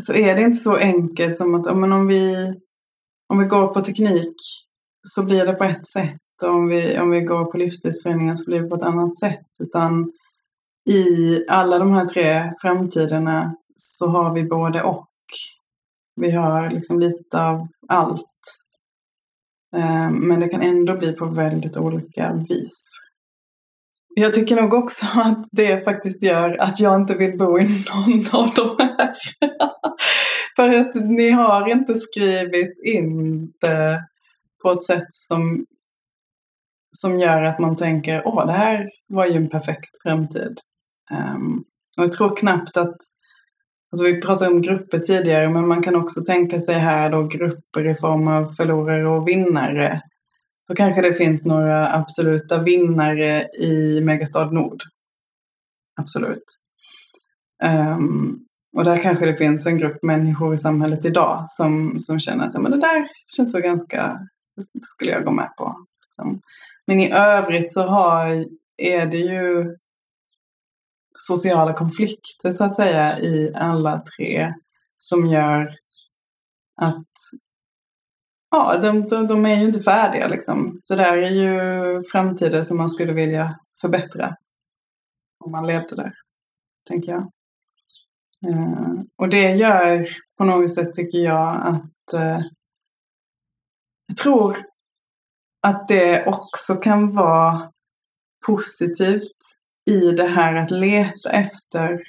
[0.00, 2.54] så är det inte så enkelt som att men om, vi,
[3.28, 4.36] om vi går på teknik
[5.08, 8.44] så blir det på ett sätt och om vi, om vi går på livsstilsförändringar så
[8.44, 9.46] blir det på ett annat sätt.
[9.60, 10.12] Utan
[10.90, 15.08] i alla de här tre framtiderna så har vi både och.
[16.16, 18.28] Vi har liksom lite av allt.
[19.76, 22.88] Eh, men det kan ändå bli på väldigt olika vis.
[24.14, 28.42] Jag tycker nog också att det faktiskt gör att jag inte vill bo i någon
[28.42, 29.14] av de här.
[30.56, 34.04] För att ni har inte skrivit in det
[34.62, 35.66] på ett sätt som,
[36.96, 40.58] som gör att man tänker åh, det här var ju en perfekt framtid.
[41.10, 41.64] Um,
[41.98, 42.96] och jag tror knappt att,
[43.92, 47.86] alltså vi pratade om grupper tidigare, men man kan också tänka sig här då grupper
[47.86, 50.00] i form av förlorare och vinnare.
[50.68, 54.82] Då kanske det finns några absoluta vinnare i Megastad Nord.
[56.00, 56.44] Absolut.
[57.64, 62.46] Um, och där kanske det finns en grupp människor i samhället idag som, som känner
[62.46, 64.18] att ja, men det där känns så ganska,
[64.56, 65.76] det skulle jag gå med på.
[66.06, 66.40] Liksom.
[66.86, 68.44] Men i övrigt så har,
[68.76, 69.76] är det ju
[71.26, 74.54] sociala konflikter så att säga i alla tre
[74.96, 75.76] som gör
[76.76, 77.06] att
[78.50, 80.80] ja, de, de, de är ju inte färdiga liksom.
[80.88, 84.36] Det där är ju framtiden som man skulle vilja förbättra
[85.38, 86.14] om man levde där,
[86.88, 87.30] tänker jag.
[88.46, 90.06] Eh, och det gör
[90.38, 92.40] på något sätt, tycker jag, att eh,
[94.06, 94.56] jag tror
[95.60, 97.72] att det också kan vara
[98.46, 102.00] positivt i det här att leta efter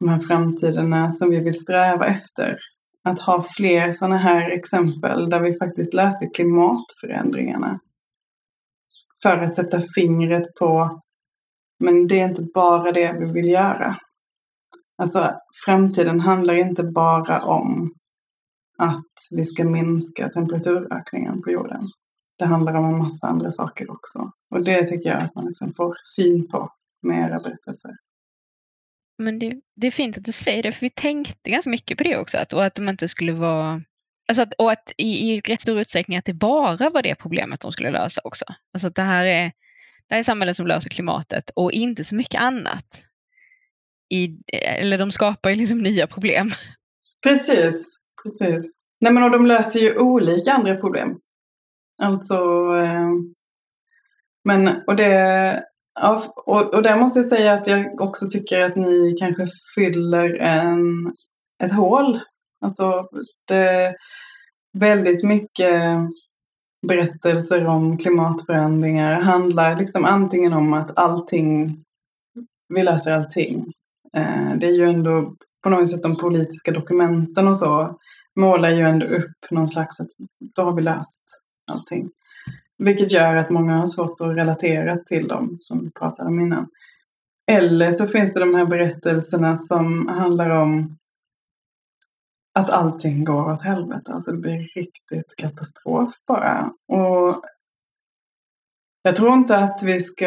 [0.00, 2.58] de här framtiderna som vi vill sträva efter.
[3.04, 7.80] Att ha fler sådana här exempel där vi faktiskt löste klimatförändringarna.
[9.22, 11.00] För att sätta fingret på,
[11.80, 13.96] men det är inte bara det vi vill göra.
[14.98, 17.92] Alltså framtiden handlar inte bara om
[18.78, 21.80] att vi ska minska temperaturökningen på jorden.
[22.38, 24.30] Det handlar om en massa andra saker också.
[24.50, 26.70] Och det tycker jag att man liksom får syn på
[27.02, 27.90] med era berättelser.
[29.18, 32.04] Men det, det, är fint att du säger det, för vi tänkte ganska mycket på
[32.04, 32.38] det också.
[32.38, 33.82] Att, och att de inte skulle vara...
[34.28, 37.60] Alltså att, och att i, i rätt stor utsträckning att det bara var det problemet
[37.60, 38.44] de skulle lösa också.
[38.72, 39.44] Alltså att det här är,
[40.08, 43.04] det här är samhället som löser klimatet och inte så mycket annat.
[44.10, 46.50] I, eller de skapar ju liksom nya problem.
[47.22, 48.72] Precis, precis.
[49.00, 51.20] Nej men och de löser ju olika andra problem.
[52.02, 52.34] Alltså,
[52.76, 53.08] eh,
[54.44, 55.64] men och det,
[56.00, 60.34] Ja, och, och där måste jag säga att jag också tycker att ni kanske fyller
[60.34, 61.12] en,
[61.62, 62.20] ett hål.
[62.60, 63.08] Alltså,
[63.48, 63.96] det är
[64.78, 65.98] väldigt mycket
[66.86, 71.84] berättelser om klimatförändringar handlar liksom antingen om att allting,
[72.74, 73.72] vi löser allting.
[74.16, 77.98] Eh, det är ju ändå på något sätt de politiska dokumenten och så
[78.40, 80.08] målar ju ändå upp någon slags att
[80.54, 81.24] då har vi löst
[81.70, 82.10] allting.
[82.78, 86.68] Vilket gör att många har svårt att relatera till dem som vi pratade om innan.
[87.50, 90.98] Eller så finns det de här berättelserna som handlar om
[92.54, 94.12] att allting går åt helvete.
[94.12, 96.72] Alltså det blir riktigt katastrof bara.
[96.88, 97.42] Och
[99.02, 100.26] jag tror inte att vi ska,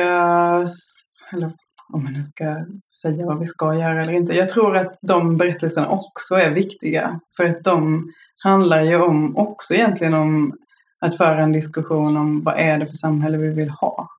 [1.33, 1.53] eller
[1.93, 2.65] om man nu ska
[3.01, 4.33] säga vad vi ska göra eller inte.
[4.33, 7.19] Jag tror att de berättelserna också är viktiga.
[7.37, 8.11] För att de
[8.43, 10.57] handlar ju om, också egentligen om
[11.01, 14.09] att föra en diskussion om vad är det för samhälle vi vill ha.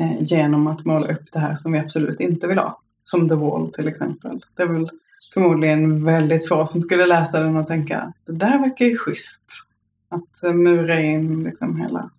[0.00, 2.80] Eh, genom att måla upp det här som vi absolut inte vill ha.
[3.02, 4.44] Som The Wall till exempel.
[4.54, 4.90] Det är väl
[5.34, 9.52] förmodligen väldigt få som skulle läsa den och tänka det där verkar ju schysst.
[10.08, 12.10] Att eh, mura in liksom hela,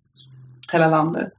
[0.72, 1.32] hela landet.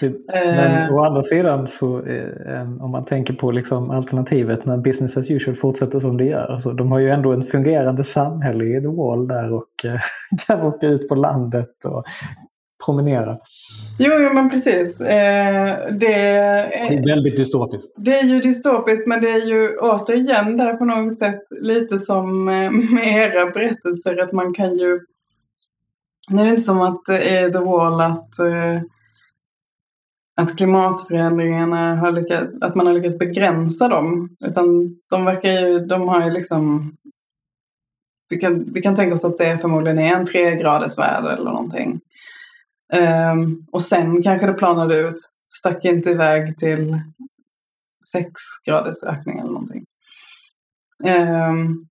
[0.00, 0.94] Det, men eh.
[0.94, 5.56] å andra sidan så eh, om man tänker på liksom alternativet när business as usual
[5.56, 6.46] fortsätter som det gör.
[6.52, 10.00] Alltså, de har ju ändå en fungerande samhälle i The Wall där och eh,
[10.46, 12.04] kan åka ut på landet och
[12.84, 13.36] promenera.
[13.98, 15.00] Jo, jo men precis.
[15.00, 17.94] Eh, det, är, det är väldigt dystopiskt.
[17.96, 22.48] Det är ju dystopiskt men det är ju återigen där på något sätt lite som
[22.48, 25.00] eh, med era berättelser att man kan ju...
[26.28, 28.82] Det är inte som att det är The Wall att eh,
[30.38, 34.36] att klimatförändringarna har lyckats, att man har lyckats begränsa dem.
[34.44, 36.92] Utan de verkar ju, de har ju liksom
[38.28, 41.50] vi kan, vi kan tänka oss att det förmodligen är en tre graders värld eller
[41.50, 41.98] någonting.
[43.32, 45.16] Um, och sen kanske det planade ut,
[45.58, 47.00] stack inte iväg till
[48.12, 48.32] sex
[48.66, 49.84] graders ökning eller någonting.
[51.04, 51.86] Um,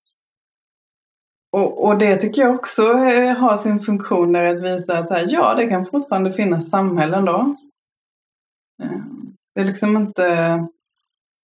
[1.51, 5.25] och, och, det tycker jag också eh, har sin funktion där att visa att här,
[5.27, 7.55] ja, det kan fortfarande finnas samhällen då
[8.83, 9.01] Eh,
[9.55, 10.27] det är liksom inte...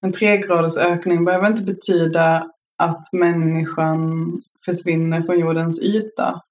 [0.02, 6.42] en tregraders ökning behöver inte betyda att människan försvinner från jordens yta.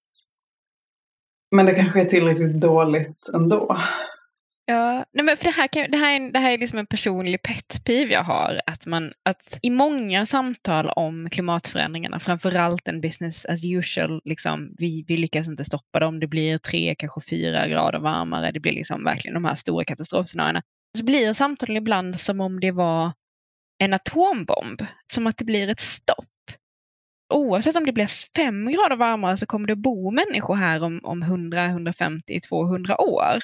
[1.51, 3.77] Men det kanske är tillräckligt dåligt ändå.
[4.66, 6.87] Ja, nej men för det här, kan, det här, är, det här är liksom en
[6.87, 8.61] personlig petpiv jag har.
[8.66, 15.05] Att, man, att i många samtal om klimatförändringarna, framförallt en business as usual, liksom, vi,
[15.09, 16.20] vi lyckas inte stoppa dem.
[16.20, 18.51] Det blir tre, kanske fyra grader varmare.
[18.51, 20.62] Det blir liksom verkligen de här stora katastrofscenarierna.
[20.98, 23.12] Så blir samtalen ibland som om det var
[23.79, 24.87] en atombomb.
[25.12, 26.29] Som att det blir ett stopp.
[27.35, 31.22] Oavsett om det blir fem grader varmare så kommer det bo människor här om, om
[31.22, 33.38] 100, 150, 200 år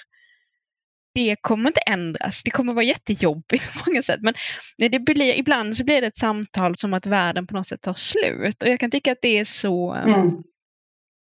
[1.18, 2.42] det kommer inte ändras.
[2.42, 4.20] Det kommer vara jättejobbigt på många sätt.
[4.22, 4.34] Men
[4.78, 7.94] det blir, ibland så blir det ett samtal som att världen på något sätt tar
[7.94, 8.62] slut.
[8.62, 9.92] Och jag kan tycka att det är så...
[9.92, 10.30] Mm.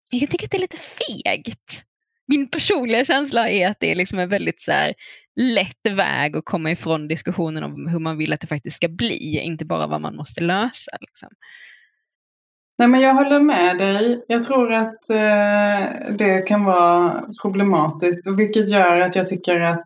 [0.09, 1.83] Jag kan tycka att det är lite fegt.
[2.27, 4.93] Min personliga känsla är att det är liksom en väldigt så här,
[5.35, 9.39] lätt väg att komma ifrån diskussionen om hur man vill att det faktiskt ska bli,
[9.39, 10.97] inte bara vad man måste lösa.
[11.01, 11.29] Liksom.
[12.77, 14.23] Nej, men jag håller med dig.
[14.27, 19.85] Jag tror att eh, det kan vara problematiskt, och vilket gör att jag tycker att,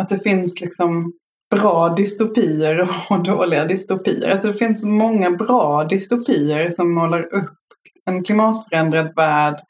[0.00, 1.12] att det finns liksom
[1.50, 4.30] bra dystopier och dåliga dystopier.
[4.30, 7.58] Alltså det finns många bra dystopier som målar upp
[8.04, 9.60] en klimatförändrad värld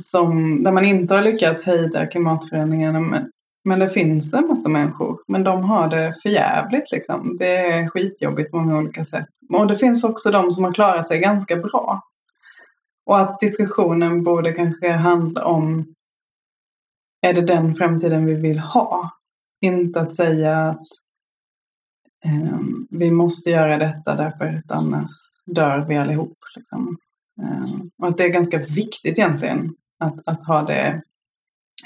[0.00, 3.30] som, där man inte har lyckats hejda klimatförändringarna men,
[3.64, 7.36] men det finns en massa människor, men de har det för jävligt liksom.
[7.38, 9.28] Det är skitjobbigt på många olika sätt.
[9.52, 12.02] Och det finns också de som har klarat sig ganska bra.
[13.06, 15.94] Och att diskussionen borde kanske handla om,
[17.20, 19.10] är det den framtiden vi vill ha?
[19.60, 20.86] Inte att säga att
[22.24, 22.58] eh,
[22.90, 25.10] vi måste göra detta därför att annars
[25.46, 26.38] dör vi allihop.
[26.56, 26.96] Liksom.
[27.42, 31.02] Eh, och att det är ganska viktigt egentligen att, att ha det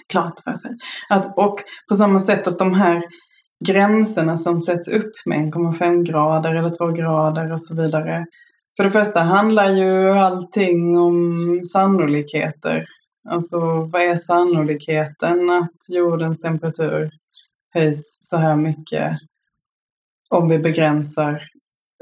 [0.06, 0.70] klart för sig.
[1.08, 1.58] Att, och
[1.88, 3.02] på samma sätt att de här
[3.64, 8.26] gränserna som sätts upp med 1,5 grader eller 2 grader och så vidare.
[8.76, 11.34] För det första handlar ju allting om
[11.72, 12.86] sannolikheter.
[13.28, 13.58] Alltså
[13.92, 17.10] vad är sannolikheten att jordens temperatur
[17.74, 19.12] höjs så här mycket
[20.28, 21.42] om vi begränsar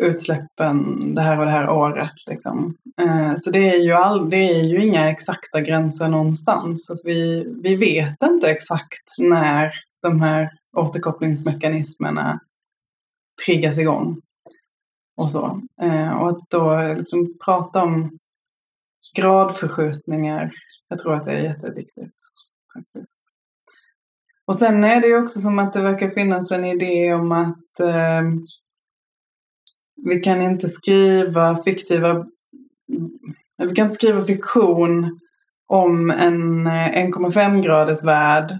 [0.02, 2.26] utsläppen det här och det här året.
[2.26, 2.76] Liksom.
[3.00, 6.90] Eh, så det är, ju all, det är ju inga exakta gränser någonstans.
[6.90, 12.40] Alltså vi, vi vet inte exakt när de här återkopplingsmekanismerna
[13.46, 14.20] triggas igång.
[15.16, 15.60] Och, så.
[15.82, 18.18] Eh, och att då liksom prata om
[19.16, 20.52] gradförskjutningar,
[20.88, 22.16] jag tror att det är jätteviktigt.
[22.74, 23.20] faktiskt.
[24.46, 27.80] Och sen är det ju också som att det verkar finnas en idé om att
[27.80, 28.22] eh,
[30.04, 32.26] vi kan inte skriva fiktiva...
[33.58, 35.20] Vi kan inte skriva fiktion
[35.66, 38.52] om en eh, 1,5-graders värld.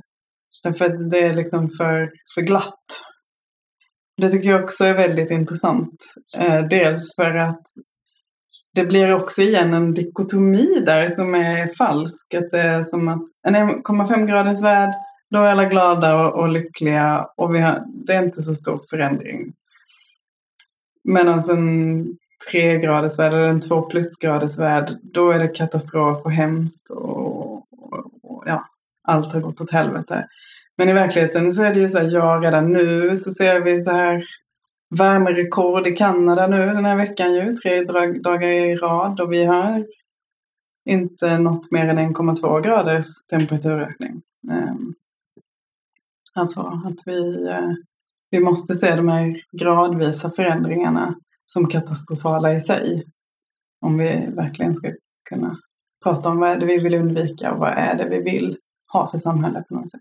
[0.63, 2.85] Därför att det är liksom för, för glatt.
[4.17, 6.05] Det tycker jag också är väldigt intressant.
[6.37, 7.63] Eh, dels för att
[8.75, 12.35] det blir också igen en dikotomi där som är falsk.
[12.35, 14.95] Att det är som att en 1,5 graders värld,
[15.31, 18.81] då är alla glada och, och lyckliga och vi har, det är inte så stor
[18.91, 19.53] förändring.
[21.07, 22.07] Medan alltså en
[22.51, 27.65] tregraders värld eller en två plusgraders värld, då är det katastrof och hemskt och, och,
[28.23, 28.65] och, ja,
[29.09, 30.29] allt har gått åt helvete.
[30.77, 33.83] Men i verkligheten så är det ju så här, ja redan nu så ser vi
[33.83, 34.25] så här
[34.91, 37.85] värmerekord i Kanada nu den här veckan ju, tre
[38.21, 39.87] dagar i rad och vi har
[40.89, 44.23] inte nått mer än 1,2 graders temperaturökning.
[44.53, 44.95] Ehm,
[46.35, 47.73] alltså att vi eh,
[48.31, 51.15] vi måste se de här gradvisa förändringarna
[51.47, 53.05] som katastrofala i sig.
[53.81, 54.93] Om vi verkligen ska
[55.29, 55.57] kunna
[56.05, 58.57] prata om vad är det vi vill undvika och vad är det vi vill
[58.93, 60.01] ha för samhälle på något sätt.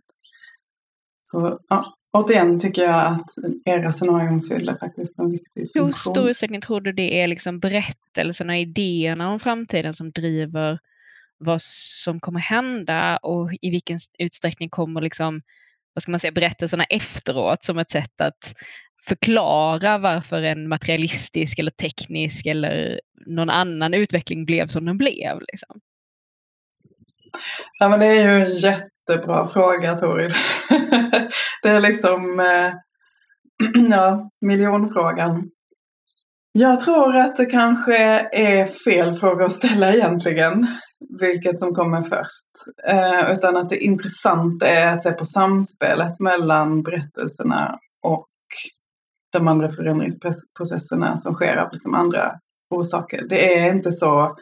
[1.20, 3.30] Så ja, återigen tycker jag att
[3.66, 5.86] era scenarion fyller faktiskt en viktig funktion.
[5.86, 10.80] Hur stor utsträckning tror du det är liksom berättelserna, idéerna om framtiden som driver
[11.38, 15.42] vad som kommer hända och i vilken utsträckning kommer liksom
[15.96, 18.54] vad ska man säga, berättelserna efteråt som ett sätt att
[19.08, 25.40] förklara varför en materialistisk eller teknisk eller någon annan utveckling blev som den blev.
[25.40, 25.80] Liksom.
[27.80, 30.34] Ja men det är ju en jättebra fråga Toril.
[31.64, 32.74] det är liksom eh,
[33.92, 35.50] ja, miljonfrågan.
[36.52, 37.98] Jag tror att det kanske
[38.32, 40.68] är fel fråga att ställa egentligen
[41.20, 42.52] vilket som kommer först.
[42.88, 48.28] Eh, utan att det intressanta är att se på samspelet mellan berättelserna och
[49.32, 52.40] de andra förändringsprocesserna som sker av liksom andra
[52.70, 53.26] orsaker.
[53.30, 54.36] Det är inte så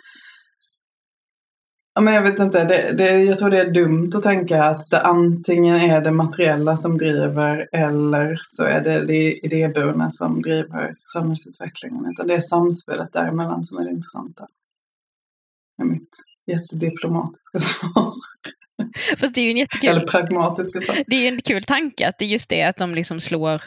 [1.96, 4.90] Ja, men jag vet inte, det, det, jag tror det är dumt att tänka att
[4.90, 10.96] det antingen är det materiella som driver eller så är det det idéburna som driver
[11.14, 12.06] samhällsutvecklingen.
[12.12, 14.48] Utan det är samspelet däremellan som är det intressanta.
[15.78, 16.10] Med mitt
[16.52, 18.14] jättediplomatiska svar.
[19.18, 19.90] Fast det är ju en jättekul...
[19.90, 21.04] Eller pragmatiska svar.
[21.08, 23.62] Det är en kul tanke att det är just det att de liksom slår...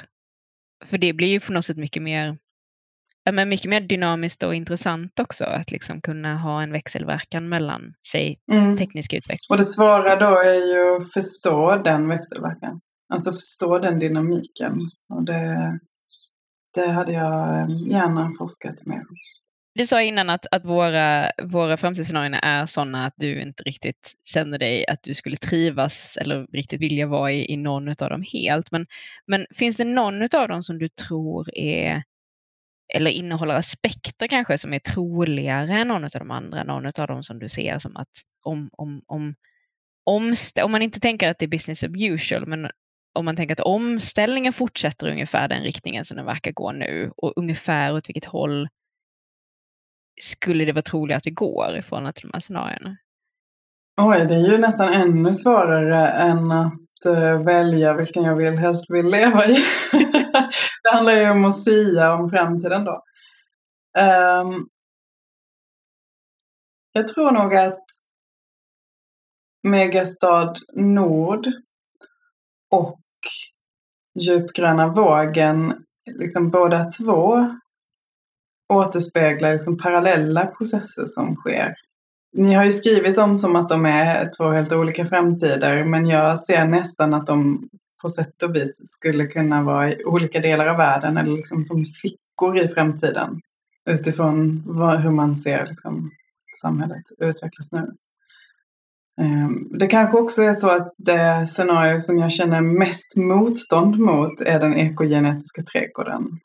[0.85, 2.37] För det blir ju på något sätt mycket mer
[3.33, 8.39] men mycket mer dynamiskt och intressant också att liksom kunna ha en växelverkan mellan sig
[8.53, 8.77] mm.
[8.77, 9.47] teknisk utveckling.
[9.51, 12.81] Och det svåra då är ju att förstå den växelverkan.
[13.13, 14.75] Alltså förstå den dynamiken.
[15.15, 15.79] Och det,
[16.75, 19.03] det hade jag eh, gärna forskat mer
[19.77, 24.59] du sa innan att, att våra, våra framtidsscenarier är sådana att du inte riktigt känner
[24.59, 28.71] dig att du skulle trivas eller riktigt vilja vara i, i någon av dem helt.
[28.71, 28.87] Men,
[29.27, 32.03] men finns det någon av dem som du tror är
[32.95, 37.23] eller innehåller aspekter kanske som är troligare än någon av de andra, någon av dem
[37.23, 38.09] som du ser som att
[38.43, 39.35] om, om, om,
[40.05, 42.71] om, om man inte tänker att det är business as usual, men
[43.15, 47.33] om man tänker att omställningen fortsätter ungefär den riktningen som den verkar gå nu och
[47.37, 48.69] ungefär åt vilket håll
[50.21, 52.97] skulle det vara troligt att vi går i förhållande till de här scenarierna?
[54.01, 58.91] Oj, det är ju nästan ännu svårare än att uh, välja vilken jag vill helst
[58.91, 59.65] vill leva i.
[60.83, 63.03] det handlar ju om att sia om framtiden då.
[63.99, 64.69] Um,
[66.93, 67.85] jag tror nog att
[69.63, 71.47] Megastad Nord
[72.71, 73.01] och
[74.21, 75.85] Djupgröna vågen,
[76.19, 77.51] liksom båda två
[78.69, 81.75] återspeglar liksom parallella processer som sker.
[82.33, 86.41] Ni har ju skrivit dem som att de är två helt olika framtider, men jag
[86.41, 87.69] ser nästan att de
[88.03, 91.85] på sätt och vis skulle kunna vara i olika delar av världen eller liksom som
[91.85, 93.41] fickor i framtiden
[93.91, 96.11] utifrån vad, hur man ser liksom,
[96.63, 97.95] samhället utvecklas nu.
[99.21, 104.41] Ehm, det kanske också är så att det scenario som jag känner mest motstånd mot
[104.41, 106.41] är den ekogenetiska trädgården.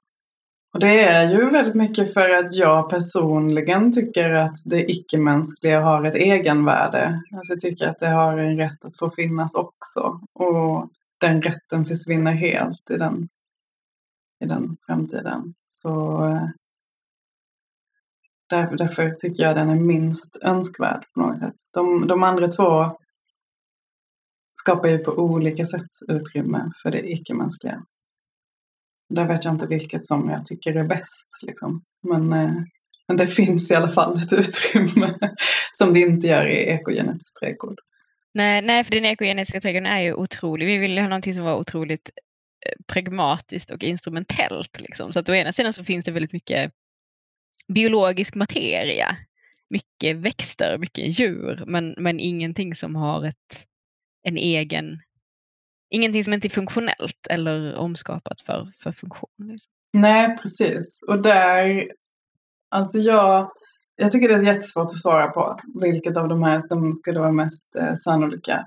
[0.74, 6.04] Och det är ju väldigt mycket för att jag personligen tycker att det icke-mänskliga har
[6.04, 7.22] ett egenvärde.
[7.36, 10.22] Alltså jag tycker att det har en rätt att få finnas också.
[10.34, 13.30] Och den rätten försvinner helt i den,
[14.44, 15.54] i den framtiden.
[15.68, 16.48] Så eh,
[18.50, 21.56] där, därför tycker jag den är minst önskvärd på något sätt.
[21.74, 22.98] De, de andra två
[24.54, 27.84] skapar ju på olika sätt utrymme för det icke-mänskliga.
[29.16, 31.30] Där vet jag inte vilket som jag tycker är bäst.
[31.42, 31.84] Liksom.
[32.04, 32.54] Men, eh,
[33.08, 35.18] men det finns i alla fall ett utrymme
[35.72, 37.80] som det inte gör i ekogenetisk trädgård.
[38.34, 40.66] Nej, nej, för den ekogenetiska trädgården är ju otrolig.
[40.66, 42.10] Vi ville ha någonting som var otroligt
[42.66, 44.82] eh, pragmatiskt och instrumentellt.
[44.82, 45.14] Liksom.
[45.14, 46.72] Så att å ena sidan så finns det väldigt mycket
[47.68, 49.18] biologisk materia.
[49.70, 53.68] Mycket växter, mycket djur, men, men ingenting som har ett,
[54.24, 55.00] en egen
[55.94, 59.30] Ingenting som inte är funktionellt eller omskapat för, för funktion.
[59.38, 59.72] Liksom.
[59.94, 61.04] Nej, precis.
[61.08, 61.92] Och där,
[62.70, 63.52] alltså jag,
[63.96, 67.32] jag tycker det är jättesvårt att svara på vilket av de här som skulle vara
[67.32, 68.66] mest eh, sannolika.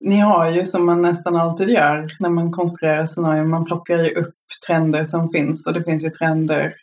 [0.00, 4.10] Ni har ju som man nästan alltid gör när man konstruerar scenarier, man plockar ju
[4.10, 4.34] upp
[4.66, 6.74] trender som finns och det finns ju trender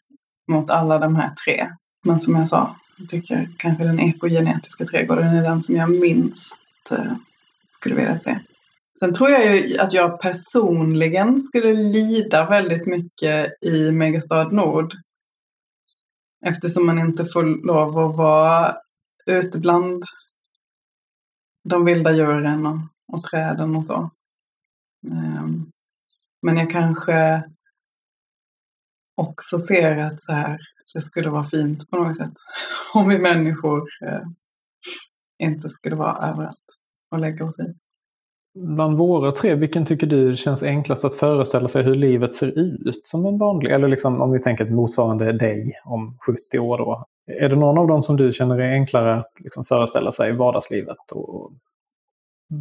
[0.51, 1.67] mot alla de här tre.
[2.03, 6.63] Men som jag sa, jag tycker kanske den ekogenetiska trädgården är den som jag minst
[6.91, 7.13] eh,
[7.69, 8.39] skulle vilja se.
[8.99, 14.93] Sen tror jag ju att jag personligen skulle lida väldigt mycket i Megastad Nord.
[16.45, 18.77] Eftersom man inte får lov att vara
[19.25, 20.03] ute bland
[21.63, 22.77] de vilda djuren och,
[23.13, 24.09] och träden och så.
[25.11, 25.71] Ehm,
[26.41, 27.43] men jag kanske
[29.15, 30.59] också ser att så här,
[30.93, 32.33] det skulle vara fint på något sätt
[32.93, 34.23] om vi människor eh,
[35.39, 36.77] inte skulle vara överallt
[37.11, 37.86] och lägga oss i.
[38.59, 43.05] Bland våra tre, vilken tycker du känns enklast att föreställa sig hur livet ser ut
[43.05, 46.17] som en vanlig, eller liksom om vi tänker ett motsvarande dig om
[46.51, 47.05] 70 år då.
[47.27, 51.11] Är det någon av dem som du känner är enklare att liksom föreställa sig vardagslivet
[51.11, 51.51] och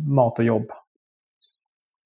[0.08, 0.70] mat och jobb?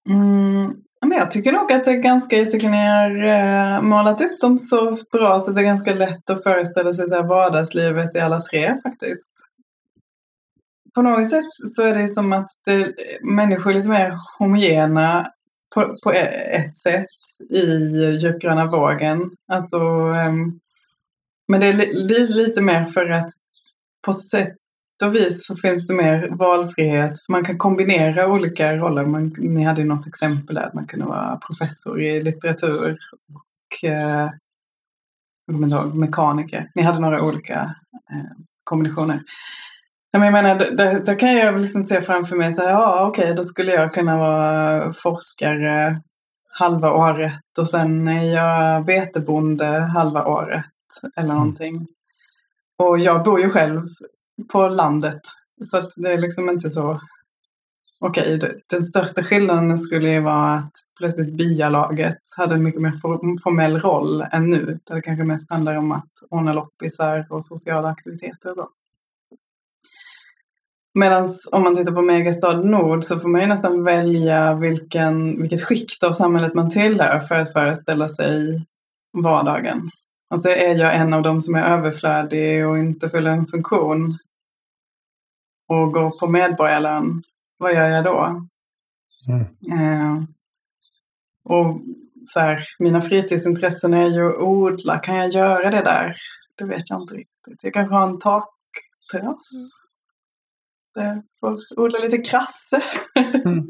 [0.08, 0.74] Mm,
[1.06, 4.40] men jag tycker nog att det är ganska, jag tycker ni har eh, målat upp
[4.40, 8.18] dem så bra så det är ganska lätt att föreställa sig så här vardagslivet i
[8.18, 9.49] alla tre faktiskt
[10.94, 15.30] på något sätt så är det som att det, människor är lite mer homogena
[15.74, 16.26] på, på e,
[16.56, 17.06] ett sätt
[17.50, 17.64] i
[18.16, 19.30] djupgröna vågen.
[19.52, 20.60] Alltså, um,
[21.48, 23.30] men det är li, lite mer för att
[24.02, 24.56] på sätt
[25.04, 27.12] och vis så finns det mer valfrihet.
[27.28, 29.06] Man kan kombinera olika roller.
[29.06, 32.98] Man, ni hade ju något exempel där, man kunde vara professor i litteratur
[33.34, 34.30] och eh,
[35.50, 36.70] ihåg, mekaniker.
[36.74, 37.74] Ni hade några olika
[38.12, 39.22] eh, kombinationer.
[40.12, 43.34] Jag menar, där, där kan jag liksom se framför mig så här, ja okej, okay,
[43.34, 46.02] då skulle jag kunna vara forskare
[46.50, 50.64] halva året och sen är jag vetebonde halva året
[51.16, 51.36] eller mm.
[51.36, 51.86] någonting.
[52.78, 53.82] Och jag bor ju själv
[54.52, 55.20] på landet
[55.64, 57.00] så att det är liksom inte så
[58.00, 58.36] okej.
[58.36, 62.94] Okay, den största skillnaden skulle ju vara att plötsligt byalaget hade en mycket mer
[63.42, 64.78] formell roll än nu.
[64.84, 68.68] Där det kanske mest handlar om att ordna loppisar och sociala aktiviteter och så.
[70.94, 75.62] Medan om man tittar på Megastad Nord så får man ju nästan välja vilken, vilket
[75.62, 78.64] skikt av samhället man tillhör för att föreställa sig
[79.12, 79.90] vardagen.
[80.30, 84.18] Alltså är jag en av dem som är överflödig och inte fyller en funktion
[85.68, 87.22] och går på medborgarlön,
[87.58, 88.48] vad gör jag då?
[89.28, 89.46] Mm.
[89.72, 90.22] Eh,
[91.44, 91.80] och
[92.26, 94.98] så här, mina fritidsintressen är ju att odla.
[94.98, 96.16] Kan jag göra det där?
[96.58, 97.64] Det vet jag inte riktigt.
[97.64, 99.50] Jag kanske har en takterrass.
[100.98, 101.22] Mm.
[101.40, 102.82] Får odla lite krasse.
[103.44, 103.68] Mm.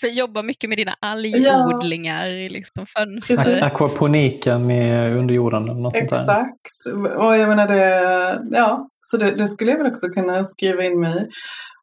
[0.00, 3.62] Så jobba mycket med dina algodlingar i liksom fönster.
[3.62, 6.10] Akvaponiken i underjorden eller något Exakt.
[6.10, 6.40] sånt där.
[6.40, 7.16] Exakt.
[7.16, 11.00] Och jag menar det, ja, så det, det, skulle jag väl också kunna skriva in
[11.00, 11.28] mig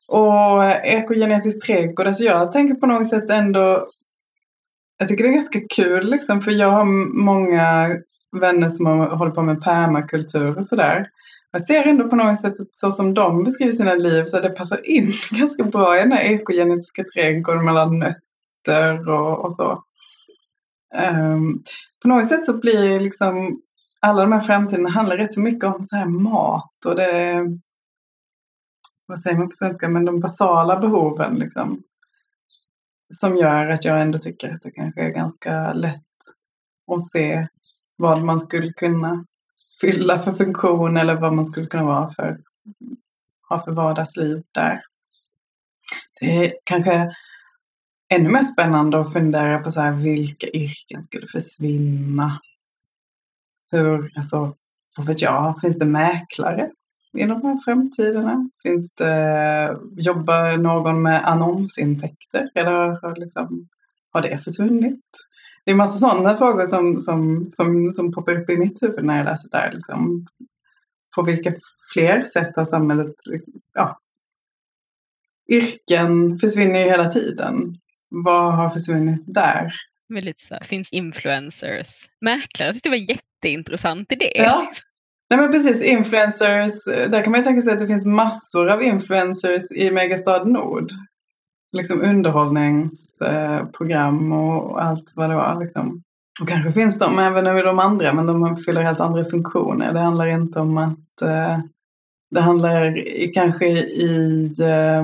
[0.07, 3.87] Och ekogenetisk trädgård, alltså jag tänker på något sätt ändå
[4.97, 6.85] jag tycker det är ganska kul liksom, för jag har
[7.23, 7.97] många
[8.41, 11.07] vänner som har hållit på med permakultur och sådär.
[11.51, 14.49] Jag ser ändå på något sätt att så som de beskriver sina liv så det
[14.49, 19.83] passar in ganska bra i den här ekogenetiska trädgården mellan nötter och, och så.
[20.95, 21.63] Um,
[22.01, 23.61] på något sätt så blir liksom
[23.99, 27.45] alla de här framtiderna handlar rätt så mycket om så här mat och det
[29.09, 31.83] vad säger man på svenska, men de basala behoven liksom.
[33.13, 36.01] Som gör att jag ändå tycker att det kanske är ganska lätt
[36.91, 37.47] att se
[37.95, 39.25] vad man skulle kunna
[39.81, 42.37] fylla för funktion eller vad man skulle kunna vara för,
[43.49, 44.81] ha för vardagsliv där.
[46.19, 47.11] Det är kanske
[48.09, 52.39] ännu mer spännande att fundera på så här, vilka yrken skulle försvinna?
[53.71, 54.55] Hur, alltså,
[54.97, 56.71] vad vet jag, finns det mäklare
[57.13, 58.49] i de här framtiderna?
[58.63, 63.67] Finns det, jobbar någon med annonsintäkter eller har, liksom,
[64.11, 65.05] har det försvunnit?
[65.63, 69.17] Det är massa sådana frågor som, som, som, som poppar upp i mitt huvud när
[69.17, 69.71] jag läser där.
[69.73, 70.27] Liksom.
[71.15, 71.53] På vilka
[71.93, 73.15] fler sätt har samhället...
[73.25, 73.99] Liksom, ja,
[75.49, 77.77] yrken försvinner ju hela tiden.
[78.09, 79.73] Vad har försvunnit där?
[80.13, 82.09] Väldigt så finns influencers.
[82.21, 84.31] Mäklare jag tyckte det var jätteintressant idé.
[84.35, 84.71] Ja.
[85.29, 86.85] Nej men precis, influencers.
[86.85, 90.91] Där kan man ju tänka sig att det finns massor av influencers i Megastad Nord
[91.71, 95.59] liksom underhållningsprogram och allt vad det var.
[95.59, 96.03] Liksom.
[96.41, 99.93] Och kanske finns de även i de andra, men de fyller helt andra funktioner.
[99.93, 101.21] Det handlar inte om att...
[101.21, 101.59] Eh,
[102.31, 103.03] det handlar
[103.33, 105.03] kanske i, eh,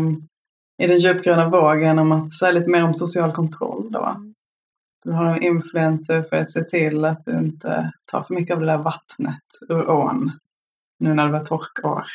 [0.83, 3.91] i den djupgröna vågen om att säga lite mer om social kontroll.
[3.91, 4.15] Då.
[5.03, 8.59] Du har en influencer för att se till att du inte tar för mycket av
[8.59, 10.31] det där vattnet ur ån
[10.99, 12.05] nu när det var torkår.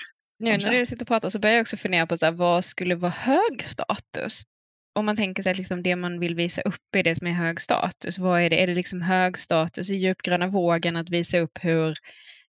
[0.41, 2.65] Nu när du sitter och pratar så börjar jag också fundera på så här, vad
[2.65, 4.43] skulle vara hög status?
[4.95, 7.33] Om man tänker sig att liksom det man vill visa upp är det som är
[7.33, 8.19] hög status.
[8.19, 8.63] Vad är det?
[8.63, 11.97] Är det liksom hög status i djupgröna vågen att visa upp hur,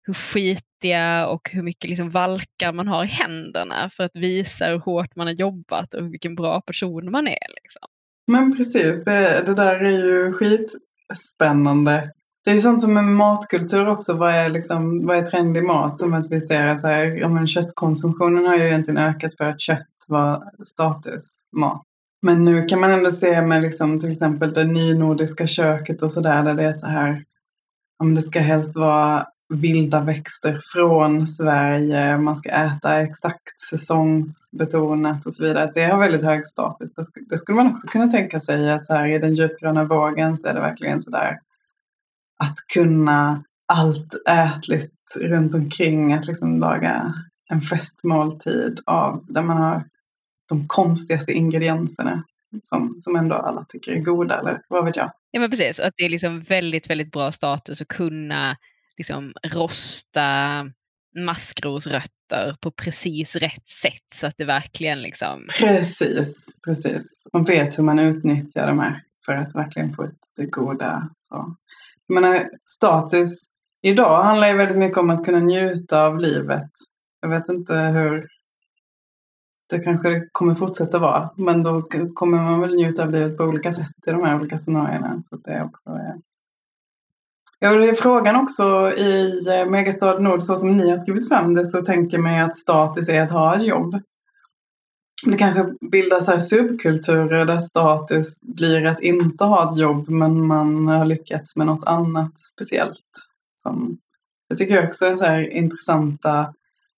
[0.04, 4.80] hur skitiga och hur mycket liksom valkar man har i händerna för att visa hur
[4.80, 7.48] hårt man har jobbat och vilken bra person man är?
[7.62, 7.88] Liksom.
[8.28, 12.12] Men precis, det, det där är ju skitspännande.
[12.44, 14.14] Det är ju sånt som med matkultur också.
[14.14, 15.98] Vad är, liksom, vad är trendig mat?
[15.98, 19.46] Som att vi ser att så här, ja, men köttkonsumtionen har ju egentligen ökat för
[19.46, 21.82] att kött var statusmat.
[22.22, 26.44] Men nu kan man ändå se med liksom, till exempel det nynordiska köket och sådär
[26.44, 27.24] där det är så här.
[28.00, 35.34] Om det ska helst vara vilda växter från Sverige, man ska äta exakt säsongsbetonat och
[35.34, 35.72] så vidare.
[35.74, 36.94] Det har väldigt hög status.
[37.30, 40.48] Det, skulle man också kunna tänka sig att så här, i den djupgröna vågen så
[40.48, 41.40] är det verkligen så där
[42.44, 47.14] att kunna allt ätligt runt omkring, att liksom laga
[47.50, 49.84] en festmåltid av där man har
[50.50, 52.24] de konstigaste ingredienserna
[52.62, 55.12] som, som ändå alla tycker är goda, eller vad vet jag?
[55.32, 58.58] Ja men precis, att det är liksom väldigt, väldigt bra status att kunna
[58.98, 60.66] liksom rosta
[61.16, 65.46] maskrosrötter på precis rätt sätt så att det verkligen liksom...
[65.60, 67.28] Precis, precis.
[67.34, 71.10] Man vet hur man utnyttjar de här för att verkligen få ut det goda.
[71.22, 71.56] Så
[72.14, 76.70] jag menar, status idag handlar ju väldigt mycket om att kunna njuta av livet.
[77.22, 78.28] Jag vet inte hur
[79.70, 81.82] det kanske kommer fortsätta vara, men då
[82.14, 85.20] kommer man väl njuta av livet på olika sätt i de här olika scenarierna.
[85.22, 86.16] Så det också är
[87.64, 87.96] Ja, det är eh.
[87.96, 92.18] frågan också i eh, Megastad Nord, så som ni har skrivit fram det, så tänker
[92.18, 93.96] man att status är att ha ett jobb.
[95.26, 100.88] Det kanske bildas här subkulturer där status blir att inte ha ett jobb men man
[100.88, 103.28] har lyckats med något annat speciellt.
[103.54, 103.98] Som,
[104.50, 106.54] det tycker jag också är så här intressanta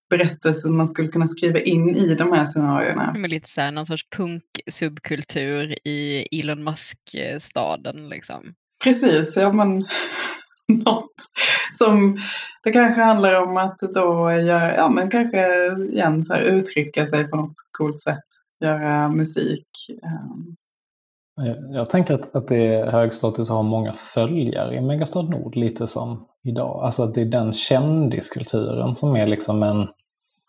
[0.09, 3.13] berättelser man skulle kunna skriva in i de här scenarierna.
[3.13, 8.53] Med lite så här, någon sorts punk-subkultur i Elon Musk-staden liksom.
[8.83, 9.85] Precis, ja men
[10.85, 11.15] något
[11.77, 12.17] som
[12.63, 17.27] det kanske handlar om att då göra, ja men kanske igen så här, uttrycka sig
[17.27, 18.23] på något coolt sätt,
[18.59, 19.67] göra musik.
[20.03, 20.55] ehm.
[21.35, 25.21] Jag, jag tänker att, att det är hög status att ha många följare i Megastad
[25.21, 26.83] Nord, lite som idag.
[26.83, 29.87] Alltså att det är den kändiskulturen som är liksom en,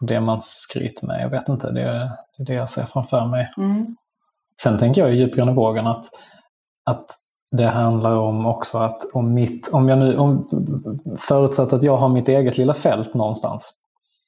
[0.01, 1.23] det man skryter med.
[1.23, 3.53] Jag vet inte, det är det, är det jag ser framför mig.
[3.57, 3.97] Mm.
[4.62, 6.05] Sen tänker jag i djupgående vågen att,
[6.85, 7.07] att
[7.57, 10.49] det handlar om också att om mitt, om jag nu, om,
[11.19, 13.73] förutsatt att jag har mitt eget lilla fält någonstans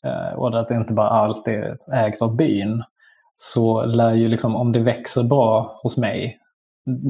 [0.04, 2.82] eh, och att det inte bara allt är ägt av byn,
[3.36, 6.38] så lär ju liksom, om det växer bra hos mig,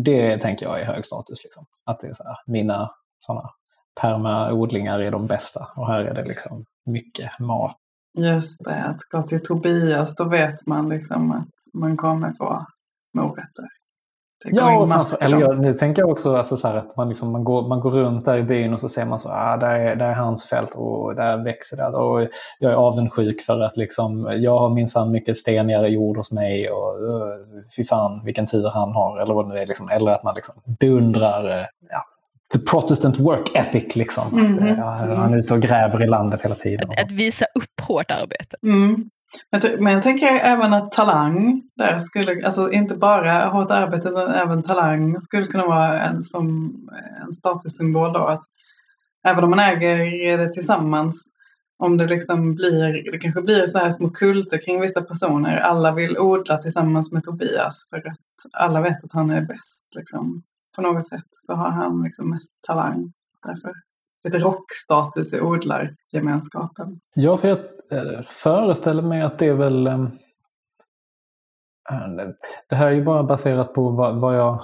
[0.05, 1.45] det tänker jag är hög status.
[1.45, 1.65] Liksom.
[1.87, 3.49] Att det är så här, mina sådana
[4.01, 7.77] permaodlingar är de bästa och här är det liksom mycket mat.
[8.19, 12.67] Just det, att gå till Tobias, då vet man liksom att man kommer få
[13.15, 13.76] morötter.
[14.53, 17.33] Ja, och framför, eller jag, nu tänker jag också alltså så här att man, liksom,
[17.33, 19.69] man, går, man går runt där i byn och så ser man så ah, där,
[19.79, 21.97] är, där är hans fält och där växer det.
[21.99, 22.29] Och
[22.59, 27.03] jag är avundsjuk för att liksom, jag har minsann mycket stenigare jord hos mig och
[27.03, 29.23] uh, fy fan vilken tur han har.
[29.23, 29.67] Eller vad det nu är.
[29.67, 32.05] Liksom, eller att man liksom beundrar eh, ja,
[32.53, 33.97] the protestant work ethic.
[33.97, 34.25] Liksom.
[34.27, 34.69] Att, Mhm.
[34.69, 34.85] eh, ja,
[35.17, 36.91] han är ute och gräver i landet hela tiden.
[36.91, 38.57] Att, att visa upp hårt arbete.
[38.67, 39.11] Mm.
[39.51, 44.35] Men Men jag tänker även att talang, där skulle, alltså inte bara hårt arbete utan
[44.35, 46.75] även talang skulle kunna vara en, som
[47.27, 48.25] en statussymbol då.
[48.25, 48.43] Att
[49.29, 51.33] även om man äger det tillsammans,
[51.79, 55.59] om det liksom blir, det kanske blir så här små kulter kring vissa personer.
[55.59, 58.17] Alla vill odla tillsammans med Tobias för att
[58.53, 59.95] alla vet att han är bäst.
[59.97, 60.43] Liksom.
[60.77, 63.13] På något sätt så har han liksom mest talang.
[63.47, 63.73] Därför
[64.27, 67.01] lite rockstatus i odlargemenskapen.
[67.15, 67.59] Ja, för jag
[68.23, 69.87] föreställer mig att det är väl...
[69.87, 70.05] Ehm,
[71.91, 72.27] eh,
[72.69, 74.61] det här är ju bara baserat på vad, jag,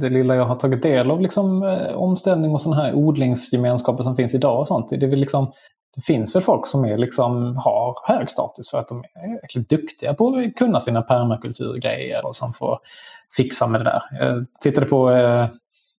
[0.00, 4.16] det lilla jag har tagit del av liksom, eh, omställning och sådana här odlingsgemenskaper som
[4.16, 4.88] finns idag och sånt.
[4.88, 5.52] Det, är väl liksom,
[5.94, 9.66] det finns väl folk som är liksom, har hög status för att de är verkligen
[9.70, 12.78] duktiga på att kunna sina permakulturgrejer och som får
[13.36, 14.02] fixa med det där.
[14.20, 15.46] Jag tittade på eh,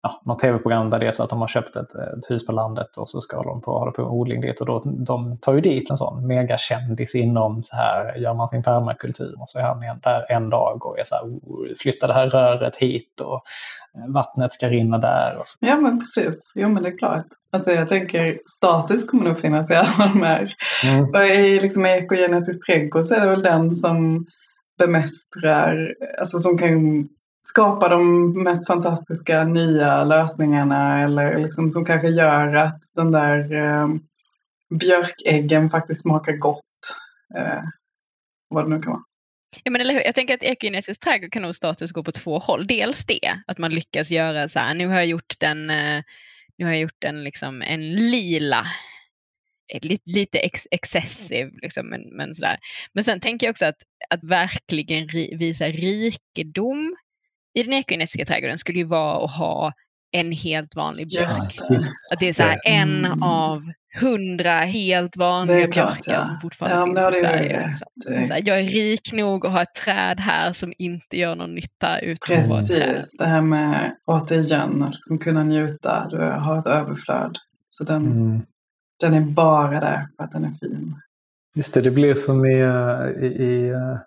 [0.05, 2.51] ja, något tv-program där det är så att de har köpt ett, ett hus på
[2.51, 4.59] landet och så ska de på, hålla på med odling dit.
[4.59, 8.63] Och då, de tar ju dit en sån megakändis inom så här, gör man sin
[8.63, 9.35] permakultur.
[9.39, 12.13] Och så är han en- där en dag och är så här, "Oh, flytta det
[12.13, 13.41] här röret hit och
[13.97, 15.35] eh, vattnet ska rinna där.
[15.39, 15.57] Och så.
[15.59, 17.25] Ja men precis, jo men det är klart.
[17.51, 20.53] Alltså jag tänker status kommer nog finnas i alla de här.
[20.83, 21.11] Mm.
[21.11, 24.25] För i liksom ekogenetisk trädgård så är det väl den som
[24.77, 27.07] bemästrar, alltså som kan
[27.45, 33.87] skapa de mest fantastiska nya lösningarna eller liksom som kanske gör att den där eh,
[34.69, 36.63] björkäggen faktiskt smakar gott.
[37.35, 37.63] Eh,
[38.49, 39.03] vad det nu kan vara.
[39.63, 40.01] Ja, men eller hur?
[40.01, 42.67] Jag tänker att ekogenetisk trädgård kan nog status gå på två håll.
[42.67, 46.03] Dels det, att man lyckas göra så här, nu har jag gjort den, eh,
[46.57, 48.63] nu har jag gjort den liksom en lila,
[49.81, 52.57] lite, lite ex excessive, liksom, men, men sådär.
[52.93, 56.95] Men sen tänker jag också att, att verkligen ri, visa rikedom
[57.55, 59.73] i den ekogenetiska trädgården skulle ju vara att ha
[60.11, 61.29] en helt vanlig björk.
[61.69, 61.75] Det.
[61.75, 63.23] Att det är så här en Mm.
[63.23, 63.61] av
[64.01, 66.25] hundra helt vanliga är klart, björkar ja.
[66.25, 67.67] som fortfarande Ja, finns i Sverige.
[67.67, 67.87] Liksom.
[68.27, 71.55] Så här, jag är rik nog att ha ett träd här som inte gör någon
[71.55, 72.95] nytta utan att vara ett träd.
[72.95, 77.37] Precis, det här med återigen att liksom kunna njuta, du har ett överflöd.
[77.69, 78.41] Så den, Mm.
[78.99, 80.95] den är bara där för att den är fin.
[81.55, 83.97] Just det, det blir som i, eh, i, i, eh,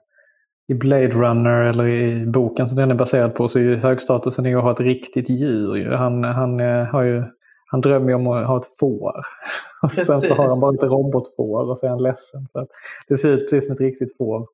[0.68, 4.46] i Blade Runner eller i boken som den är baserad på så är ju högstatusen
[4.46, 5.76] är att ha ett riktigt djur.
[5.76, 5.90] ju.
[5.90, 7.22] Han, han, eh, har ju,
[7.66, 9.12] han drömmer ju om att ha ett får.
[9.82, 12.68] Och sen så har han bara ett robotfår och så är han ledsen för att
[13.08, 14.46] det ser ut precis som ett riktigt får.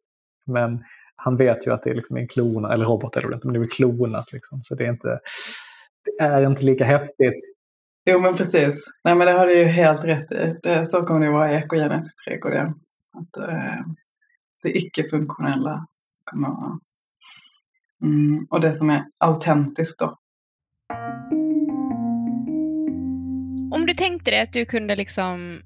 [0.47, 0.83] Men
[1.17, 3.61] han vet ju att det är liksom en klona, eller robot är det inte, men
[3.61, 4.33] det är klonat.
[4.33, 4.63] Liksom.
[4.63, 5.19] Så det är, inte,
[6.05, 7.41] det är inte lika häftigt.
[8.11, 10.57] Jo men precis, nej men det har du ju helt rätt i.
[10.63, 12.55] Det, så kommer det vara i ekogenetisk trädgård.
[13.15, 13.81] Att, eh,
[14.63, 15.87] det icke-funktionella
[16.33, 16.79] vara.
[18.03, 20.19] Mm, och det som är autentiskt då.
[23.75, 25.63] Om du tänkte dig att du kunde liksom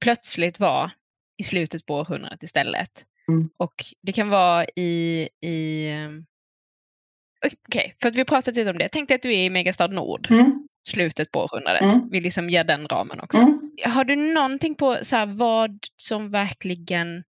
[0.00, 0.90] plötsligt vara
[1.36, 3.06] i slutet på århundradet istället.
[3.28, 3.48] Mm.
[3.56, 5.28] Och det kan vara i...
[5.40, 5.90] i
[7.68, 8.88] Okej, för att vi pratat lite om det.
[8.88, 10.26] Tänk dig att du är i Megastad Nord.
[10.30, 10.68] Mm.
[10.88, 11.82] slutet på århundradet.
[11.82, 12.08] Mm.
[12.10, 13.38] Vi liksom ger den ramen också.
[13.38, 13.70] Mm.
[13.84, 17.24] Har du någonting på så här, vad som verkligen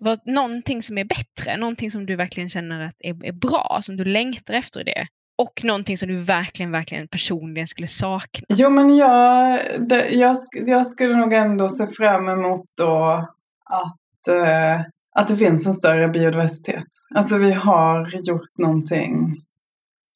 [0.00, 3.96] vad, någonting som är bättre, någonting som du verkligen känner att är, är bra, som
[3.96, 5.06] du längtar efter i det?
[5.38, 8.46] Och någonting som du verkligen, verkligen personligen skulle sakna?
[8.48, 13.28] Jo, men jag, det, jag, jag skulle nog ändå se fram emot då
[13.64, 14.80] att, eh,
[15.12, 16.88] att det finns en större biodiversitet.
[17.14, 19.36] Alltså vi har gjort någonting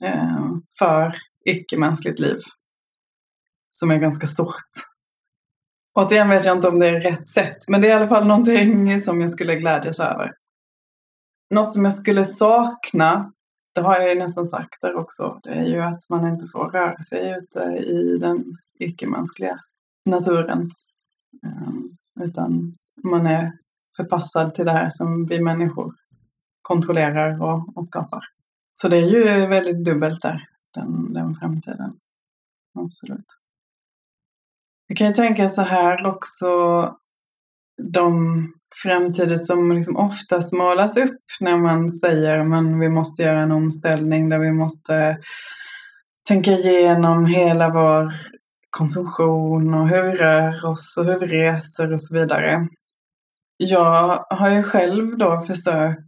[0.04, 0.46] eh,
[0.78, 2.38] för icke-mänskligt liv
[3.70, 4.89] som är ganska stort.
[5.94, 8.26] Återigen vet jag inte om det är rätt sätt, men det är i alla fall
[8.26, 10.32] någonting som jag skulle glädjas över.
[11.54, 13.32] Något som jag skulle sakna,
[13.74, 16.70] det har jag ju nästan sagt där också, det är ju att man inte får
[16.70, 18.44] röra sig ute i den
[18.78, 19.60] icke-mänskliga
[20.04, 20.70] naturen.
[21.46, 21.80] Ehm,
[22.20, 23.52] utan man är
[23.96, 25.94] förpassad till det här som vi människor
[26.62, 28.24] kontrollerar och, och skapar.
[28.72, 31.96] Så det är ju väldigt dubbelt där, den, den framtiden.
[32.78, 33.26] Absolut.
[34.90, 36.48] Jag kan ju tänka så här också,
[37.92, 43.52] de framtider som liksom oftast målas upp när man säger att vi måste göra en
[43.52, 45.18] omställning där vi måste
[46.28, 48.14] tänka igenom hela vår
[48.70, 52.68] konsumtion och hur vi rör oss och hur vi reser och så vidare.
[53.56, 56.00] Jag har ju själv då försökt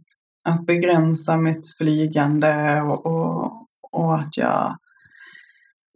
[0.49, 4.77] att begränsa mitt flygande och, och, och att jag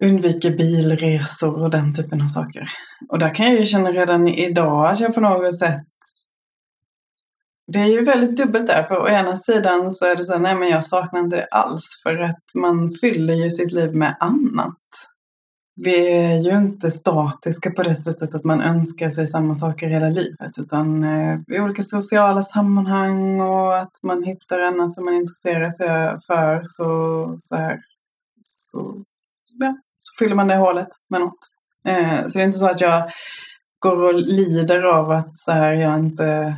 [0.04, 2.70] undviker bilresor och den typen av saker.
[3.10, 5.88] Och där kan jag ju känna redan idag att jag på något sätt
[7.72, 10.40] det är ju väldigt dubbelt där, för å ena sidan så är det så här,
[10.40, 14.18] nej men jag saknar inte det alls för att man fyller ju sitt liv med
[14.20, 14.78] annat.
[15.84, 20.10] Vi är ju inte statiska på det sättet att man önskar sig samma saker hela
[20.10, 25.72] livet utan eh, i olika sociala sammanhang och att man hittar annat som man intresserar
[25.72, 27.80] sig för så, så, här,
[28.42, 29.04] så,
[29.60, 29.87] ja, så
[30.20, 31.40] fyller man det hålet med något.
[31.88, 33.12] Eh, så det är inte så att jag
[33.80, 36.56] går och lider av att så här, jag inte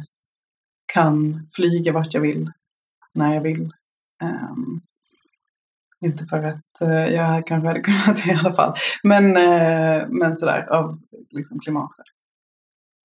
[0.93, 2.51] kan flyga vart jag vill,
[3.13, 3.71] när jag vill.
[4.21, 4.55] Eh,
[6.01, 10.37] inte för att eh, jag kanske hade kunnat det i alla fall, men, eh, men
[10.37, 10.99] sådär av
[11.29, 12.05] liksom, klimatskäl.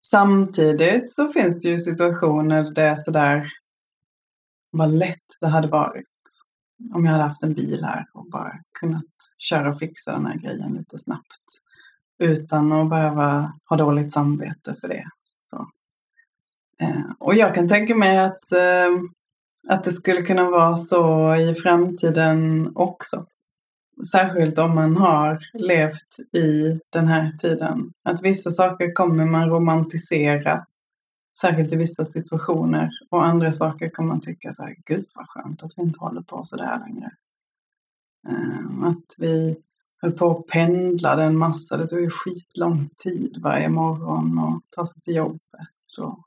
[0.07, 3.51] Samtidigt så finns det ju situationer där det är sådär
[4.73, 6.14] vad lätt det hade varit
[6.95, 9.05] om jag hade haft en bil här och bara kunnat
[9.39, 11.65] köra och fixa den här grejen lite snabbt
[12.19, 15.05] utan att behöva ha dåligt samvete för det.
[15.45, 15.69] Så.
[16.81, 18.91] Eh, och jag kan tänka mig att, eh,
[19.69, 23.27] att det skulle kunna vara så i framtiden också.
[24.13, 27.93] Särskilt om man har levt i den här tiden.
[28.05, 30.67] Att vissa saker kommer man romantisera,
[31.41, 32.91] särskilt i vissa situationer.
[33.11, 36.23] Och andra saker kan man tycka så här, gud vad skönt att vi inte håller
[36.23, 37.11] på så där längre.
[38.29, 39.57] Ehm, att vi
[40.03, 44.87] höll på och pendlade en massa, det tog ju skitlång tid varje morgon och ta
[44.87, 45.99] sig till jobbet.
[45.99, 46.19] Och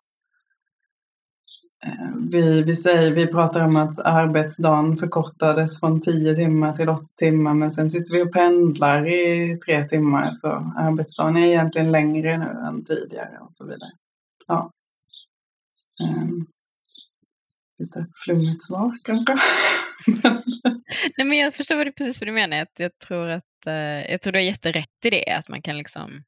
[1.86, 7.05] ehm, vi, vi, säger, vi pratar om att arbetsdagen förkortades från 10 timmar till 8
[7.16, 10.47] timmar men sen sitter vi och pendlar i 3 timmar så
[10.78, 13.91] arbetsdagen är egentligen längre nu än tidigare och så vidare.
[14.47, 14.72] Ja.
[16.04, 16.48] Um,
[17.80, 19.36] lite flummigt svar kanske.
[21.18, 22.62] Nej, men jag förstår vad du, precis vad du menar.
[22.62, 25.32] Att jag, tror att, uh, jag tror du har jätterätt i det.
[25.32, 26.24] Att man kan liksom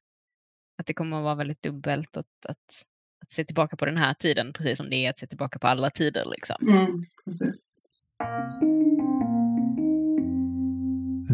[0.78, 2.84] att det kommer att vara väldigt dubbelt att, att
[3.22, 5.66] att se tillbaka på den här tiden precis som det är att se tillbaka på
[5.66, 6.24] alla tider.
[6.30, 6.56] Liksom.
[6.68, 7.74] Mm, precis.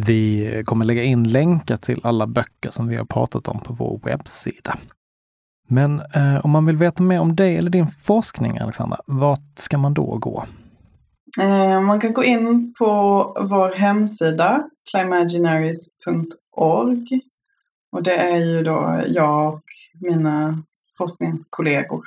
[0.07, 4.01] Vi kommer lägga in länkar till alla böcker som vi har pratat om på vår
[4.05, 4.79] webbsida.
[5.67, 9.79] Men eh, om man vill veta mer om dig eller din forskning, Alexandra, vart ska
[9.79, 10.45] man då gå?
[11.41, 12.87] Eh, man kan gå in på
[13.51, 17.21] vår hemsida, climaginaries.org.
[17.93, 19.63] Och det är ju då jag och
[20.01, 20.63] mina
[20.99, 22.05] forskningskollegor.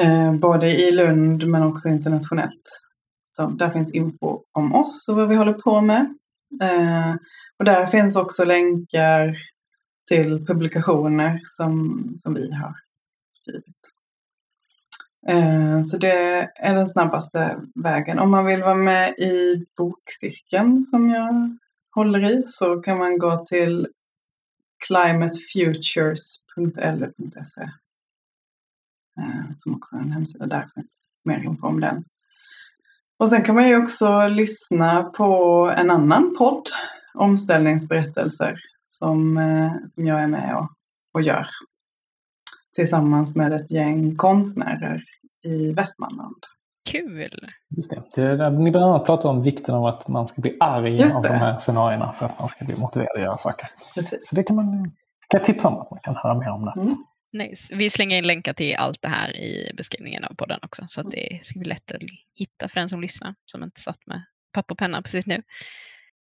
[0.00, 2.82] Eh, både i Lund men också internationellt.
[3.24, 6.14] Så där finns info om oss och vad vi håller på med.
[6.62, 7.14] Eh,
[7.58, 9.36] och där finns också länkar
[10.08, 12.74] till publikationer som, som vi har
[13.30, 13.96] skrivit.
[15.28, 18.18] Eh, så det är den snabbaste vägen.
[18.18, 21.58] Om man vill vara med i bokcirkeln som jag
[21.94, 23.88] håller i så kan man gå till
[24.86, 27.62] climatefutures.lu.se
[29.20, 30.46] eh, som också är en hemsida.
[30.46, 32.04] Där finns mer info om den.
[33.18, 35.24] Och sen kan man ju också lyssna på
[35.76, 36.68] en annan podd,
[37.14, 40.68] Omställningsberättelser, som, eh, som jag är med och,
[41.14, 41.46] och gör
[42.74, 45.02] tillsammans med ett gäng konstnärer
[45.44, 46.36] i Västmanland.
[46.90, 47.50] Kul!
[47.76, 48.36] Just det.
[48.36, 51.28] det ni bland annat pratar om vikten av att man ska bli arg av de
[51.28, 53.68] här scenarierna för att man ska bli motiverad att göra saker.
[53.94, 54.28] Precis.
[54.28, 54.92] Så det kan man
[55.28, 56.80] kan jag tipsa om att man kan höra mer om det.
[56.80, 56.96] Mm.
[57.32, 57.76] Nice.
[57.76, 61.10] Vi slänger in länkar till allt det här i beskrivningen av podden också så att
[61.10, 62.00] det ska bli lätt att
[62.34, 64.22] hitta för den som lyssnar som inte satt med
[64.52, 65.42] papper och penna precis nu.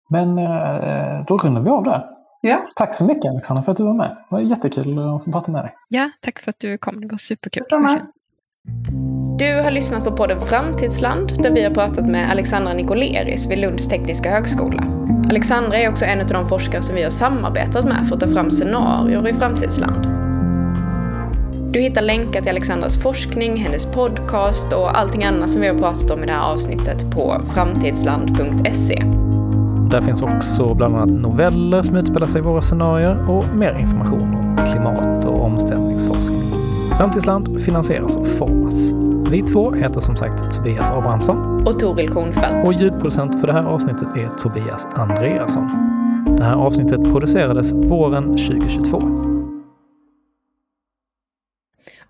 [0.10, 2.19] Men eh, då rundar vi av där.
[2.42, 2.66] Ja.
[2.76, 4.10] Tack så mycket Alexandra för att du var med.
[4.10, 5.76] Det var jättekul att få prata med dig.
[5.88, 7.02] Ja, tack för att du kom.
[7.02, 7.64] Det var superkul.
[7.64, 8.02] Detsamma.
[9.40, 13.88] Du har lyssnat på podden Framtidsland där vi har pratat med Alexandra Nikoleris vid Lunds
[13.88, 14.84] tekniska högskola.
[15.30, 18.28] Alexandra är också en av de forskare som vi har samarbetat med för att ta
[18.28, 20.08] fram scenarier i Framtidsland.
[21.74, 26.12] Du hittar länkar till Alexandras forskning, hennes podcast och allting annat som vi har pratat
[26.12, 29.04] om i det här avsnittet på framtidsland.se.
[29.90, 34.36] Där finns också bland annat noveller som utspelar sig i våra scenarier och mer information
[34.36, 36.42] om klimat och omställningsforskning.
[36.98, 38.76] Framtidsland finansieras av Formas.
[39.32, 41.68] Vi två heter som sagt Tobias Abrahamsson.
[41.68, 42.68] Och Toril Kornfeldt.
[42.68, 45.68] Och ljudproducent för det här avsnittet är Tobias Andreasson.
[46.38, 49.00] Det här avsnittet producerades våren 2022.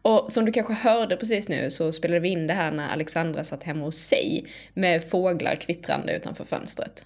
[0.01, 3.43] Och som du kanske hörde precis nu så spelade vi in det här när Alexandra
[3.43, 7.05] satt hemma hos sig med fåglar kvittrande utanför fönstret.